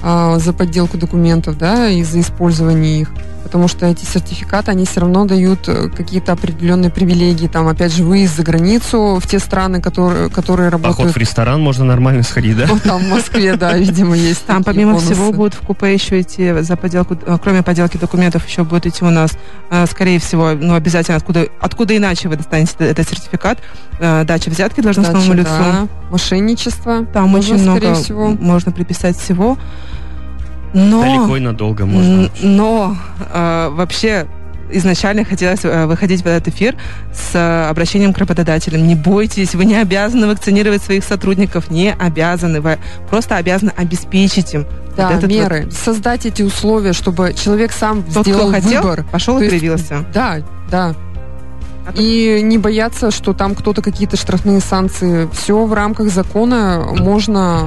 э, 0.02 0.36
за 0.38 0.52
подделку 0.52 0.96
документов, 0.98 1.58
да, 1.58 1.88
и 1.88 2.02
за 2.02 2.20
использование 2.20 3.00
их. 3.00 3.10
Потому 3.42 3.68
что 3.68 3.86
эти 3.86 4.04
сертификаты, 4.04 4.70
они 4.72 4.84
все 4.84 5.00
равно 5.00 5.24
дают 5.24 5.68
э, 5.68 5.88
какие-то 5.88 6.32
определенные 6.32 6.90
привилегии. 6.90 7.46
Там, 7.46 7.66
опять 7.68 7.92
же, 7.94 8.04
выезд 8.04 8.36
за 8.36 8.42
границу 8.42 9.18
в 9.22 9.26
те 9.26 9.38
страны, 9.38 9.80
которые, 9.80 10.28
которые 10.28 10.70
Поход 10.70 10.86
работают. 10.86 11.14
в 11.14 11.18
ресторан 11.18 11.60
можно 11.62 11.84
нормально 11.84 12.22
сходить, 12.24 12.56
да? 12.56 12.66
Ну, 12.68 12.78
там 12.78 13.00
в 13.02 13.08
Москве, 13.08 13.56
да, 13.56 13.72
видимо, 13.78 14.16
есть. 14.16 14.44
Там, 14.44 14.64
помимо 14.64 14.92
бонусы. 14.92 15.14
всего, 15.14 15.32
будет 15.32 15.54
в 15.54 15.60
купе 15.60 15.94
еще 15.94 16.20
идти 16.20 16.52
за 16.60 16.76
подделку, 16.76 17.14
э, 17.14 17.38
кроме 17.42 17.62
подделки 17.62 17.96
документов, 17.96 18.46
еще 18.46 18.64
будет 18.64 18.86
идти 18.86 19.04
у 19.04 19.10
нас, 19.10 19.30
э, 19.70 19.86
скорее 19.86 20.18
всего, 20.20 20.52
ну, 20.52 20.74
обязательно, 20.74 21.16
откуда, 21.16 21.46
откуда 21.60 21.96
иначе 21.96 22.28
вы 22.28 22.36
достанете 22.36 22.74
этот 22.80 23.08
сертификат, 23.08 23.58
дача 23.98 24.50
взятки 24.50 24.80
должностному 24.80 25.24
Дача, 25.34 25.38
лицу. 25.38 25.50
да. 25.50 25.88
Мошенничество. 26.10 27.04
Там 27.06 27.28
Можно, 27.30 27.54
очень 27.54 27.62
много 27.64 27.78
скорее 27.80 27.94
всего. 27.94 28.28
можно 28.28 28.72
приписать 28.72 29.16
всего. 29.18 29.58
Но... 30.74 31.00
Далеко 31.02 31.36
и 31.36 31.40
надолго 31.40 31.86
можно. 31.86 32.30
Но 32.42 32.96
э, 33.32 33.68
вообще 33.72 34.26
изначально 34.70 35.24
хотелось 35.24 35.64
э, 35.64 35.86
выходить 35.86 36.20
в 36.22 36.26
этот 36.26 36.48
эфир 36.54 36.76
с 37.12 37.34
э, 37.34 37.68
обращением 37.70 38.12
к 38.12 38.18
работодателям. 38.18 38.86
Не 38.86 38.94
бойтесь, 38.94 39.54
вы 39.54 39.64
не 39.64 39.76
обязаны 39.76 40.26
вакцинировать 40.26 40.82
своих 40.82 41.04
сотрудников, 41.04 41.70
не 41.70 41.92
обязаны. 41.94 42.60
Вы 42.60 42.78
просто 43.08 43.36
обязаны 43.36 43.72
обеспечить 43.76 44.52
им 44.52 44.66
Да, 44.94 45.08
вот 45.08 45.18
этот 45.18 45.30
меры. 45.30 45.62
вот- 45.64 45.72
Создать 45.72 46.26
эти 46.26 46.42
условия, 46.42 46.92
чтобы 46.92 47.32
человек 47.32 47.72
сам 47.72 48.02
тот, 48.02 48.26
сделал 48.26 48.50
кто 48.50 48.60
хотел, 48.60 48.82
выбор. 48.82 49.04
пошел 49.10 49.36
То 49.38 49.40
и 49.40 49.46
есть- 49.46 49.58
привился. 49.58 50.04
Да, 50.12 50.36
да. 50.70 50.94
А 51.86 51.92
И 51.96 52.42
не 52.42 52.58
бояться, 52.58 53.10
что 53.10 53.32
там 53.32 53.54
кто-то 53.54 53.80
какие-то 53.80 54.18
штрафные 54.18 54.60
санкции. 54.60 55.26
Все 55.32 55.64
в 55.64 55.72
рамках 55.72 56.10
закона 56.10 56.86
можно 56.98 57.66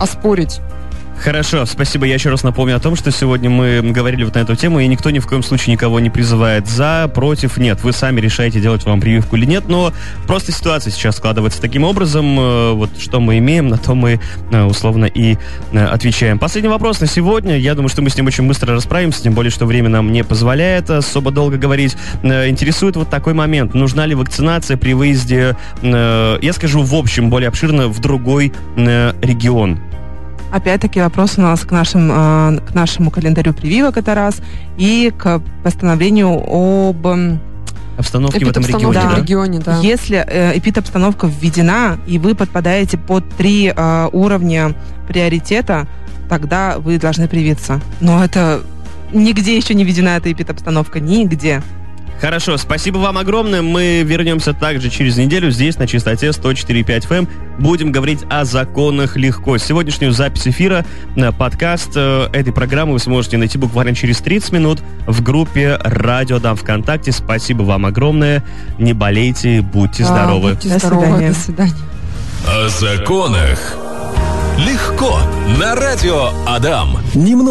оспорить. 0.00 0.60
Хорошо, 1.20 1.66
спасибо. 1.66 2.06
Я 2.06 2.14
еще 2.14 2.30
раз 2.30 2.44
напомню 2.44 2.76
о 2.76 2.78
том, 2.78 2.94
что 2.94 3.10
сегодня 3.10 3.50
мы 3.50 3.82
говорили 3.82 4.22
вот 4.22 4.36
на 4.36 4.38
эту 4.38 4.54
тему, 4.54 4.78
и 4.78 4.86
никто 4.86 5.10
ни 5.10 5.18
в 5.18 5.26
коем 5.26 5.42
случае 5.42 5.72
никого 5.72 5.98
не 5.98 6.10
призывает 6.10 6.68
за, 6.68 7.10
против, 7.12 7.56
нет. 7.56 7.82
Вы 7.82 7.92
сами 7.92 8.20
решаете, 8.20 8.60
делать 8.60 8.84
вам 8.84 9.00
прививку 9.00 9.36
или 9.36 9.44
нет, 9.44 9.64
но 9.68 9.92
просто 10.26 10.52
ситуация 10.52 10.92
сейчас 10.92 11.16
складывается 11.16 11.60
таким 11.60 11.82
образом. 11.82 12.38
э, 12.38 12.72
Вот 12.72 12.90
что 13.00 13.20
мы 13.20 13.38
имеем, 13.38 13.68
на 13.68 13.78
то 13.78 13.94
мы 13.94 14.20
э, 14.52 14.62
условно 14.62 15.06
и 15.06 15.36
э, 15.72 15.84
отвечаем. 15.84 16.38
Последний 16.38 16.70
вопрос 16.70 17.00
на 17.00 17.08
сегодня. 17.08 17.58
Я 17.58 17.74
думаю, 17.74 17.88
что 17.88 18.00
мы 18.00 18.10
с 18.10 18.16
ним 18.16 18.26
очень 18.28 18.46
быстро 18.46 18.72
расправимся, 18.72 19.22
тем 19.22 19.34
более, 19.34 19.50
что 19.50 19.66
время 19.66 19.88
нам 19.88 20.12
не 20.12 20.22
позволяет 20.22 20.88
особо 20.88 21.32
долго 21.32 21.56
говорить. 21.58 21.96
Интересует 22.22 22.94
вот 22.96 23.10
такой 23.10 23.34
момент. 23.34 23.74
Нужна 23.74 24.06
ли 24.06 24.14
вакцинация 24.14 24.76
при 24.76 24.92
выезде, 24.94 25.56
я 25.82 26.52
скажу 26.52 26.82
в 26.82 26.94
общем, 26.94 27.28
более 27.28 27.48
обширно, 27.48 27.88
в 27.88 28.00
другой 28.00 28.52
регион? 28.76 29.80
Опять-таки 30.50 31.00
вопрос 31.00 31.36
у 31.36 31.42
нас 31.42 31.60
к, 31.60 31.70
нашим, 31.70 32.10
э, 32.10 32.60
к 32.60 32.74
нашему 32.74 33.10
календарю 33.10 33.52
прививок, 33.52 33.96
это 33.98 34.14
раз, 34.14 34.40
и 34.78 35.12
к 35.16 35.42
постановлению 35.62 36.28
об... 36.46 37.06
м, 37.06 37.40
Обстановки 37.98 38.44
в 38.44 38.48
этом 38.48 38.64
регионе, 38.64 38.94
да? 38.94 39.16
регионе, 39.16 39.58
да. 39.58 39.78
Если 39.80 40.24
э, 40.26 40.56
эпидобстановка 40.56 41.26
введена, 41.26 41.98
и 42.06 42.18
вы 42.18 42.34
подпадаете 42.34 42.96
под 42.96 43.28
три 43.36 43.72
э, 43.74 44.08
уровня 44.12 44.74
приоритета, 45.08 45.86
тогда 46.28 46.78
вы 46.78 46.98
должны 46.98 47.26
привиться. 47.28 47.80
Но 48.00 48.24
это 48.24 48.62
нигде 49.12 49.56
еще 49.56 49.74
не 49.74 49.84
введена 49.84 50.16
эта 50.16 50.30
эпидобстановка, 50.30 51.00
нигде. 51.00 51.62
Хорошо, 52.20 52.56
спасибо 52.56 52.98
вам 52.98 53.16
огромное. 53.16 53.62
Мы 53.62 54.02
вернемся 54.02 54.52
также 54.52 54.90
через 54.90 55.16
неделю 55.16 55.50
здесь 55.52 55.78
на 55.78 55.86
частоте 55.86 56.28
104.5 56.28 56.84
FM. 57.08 57.16
эм. 57.18 57.28
Будем 57.58 57.92
говорить 57.92 58.20
о 58.28 58.44
законах 58.44 59.16
легко. 59.16 59.56
Сегодняшнюю 59.58 60.12
запись 60.12 60.48
эфира, 60.48 60.84
э, 61.16 61.32
подкаст 61.32 61.90
э, 61.94 62.28
этой 62.32 62.52
программы 62.52 62.94
вы 62.94 62.98
сможете 62.98 63.36
найти 63.36 63.56
буквально 63.56 63.94
через 63.94 64.18
30 64.18 64.52
минут 64.52 64.80
в 65.06 65.22
группе 65.22 65.78
Радио 65.82 66.40
Дам 66.40 66.56
ВКонтакте. 66.56 67.12
Спасибо 67.12 67.62
вам 67.62 67.86
огромное. 67.86 68.44
Не 68.78 68.94
болейте, 68.94 69.60
будьте 69.60 70.02
Да, 70.02 70.08
здоровы. 70.08 70.50
будьте 70.54 70.68
До 70.70 70.78
здоровы. 70.78 71.04
свидания. 71.04 71.28
До 71.28 71.34
свидания. 71.34 71.74
О 72.46 72.68
законах. 72.68 73.76
Легко. 74.58 75.20
На 75.60 75.76
радио 75.76 76.30
Адам. 76.46 76.98
Немного 77.14 77.46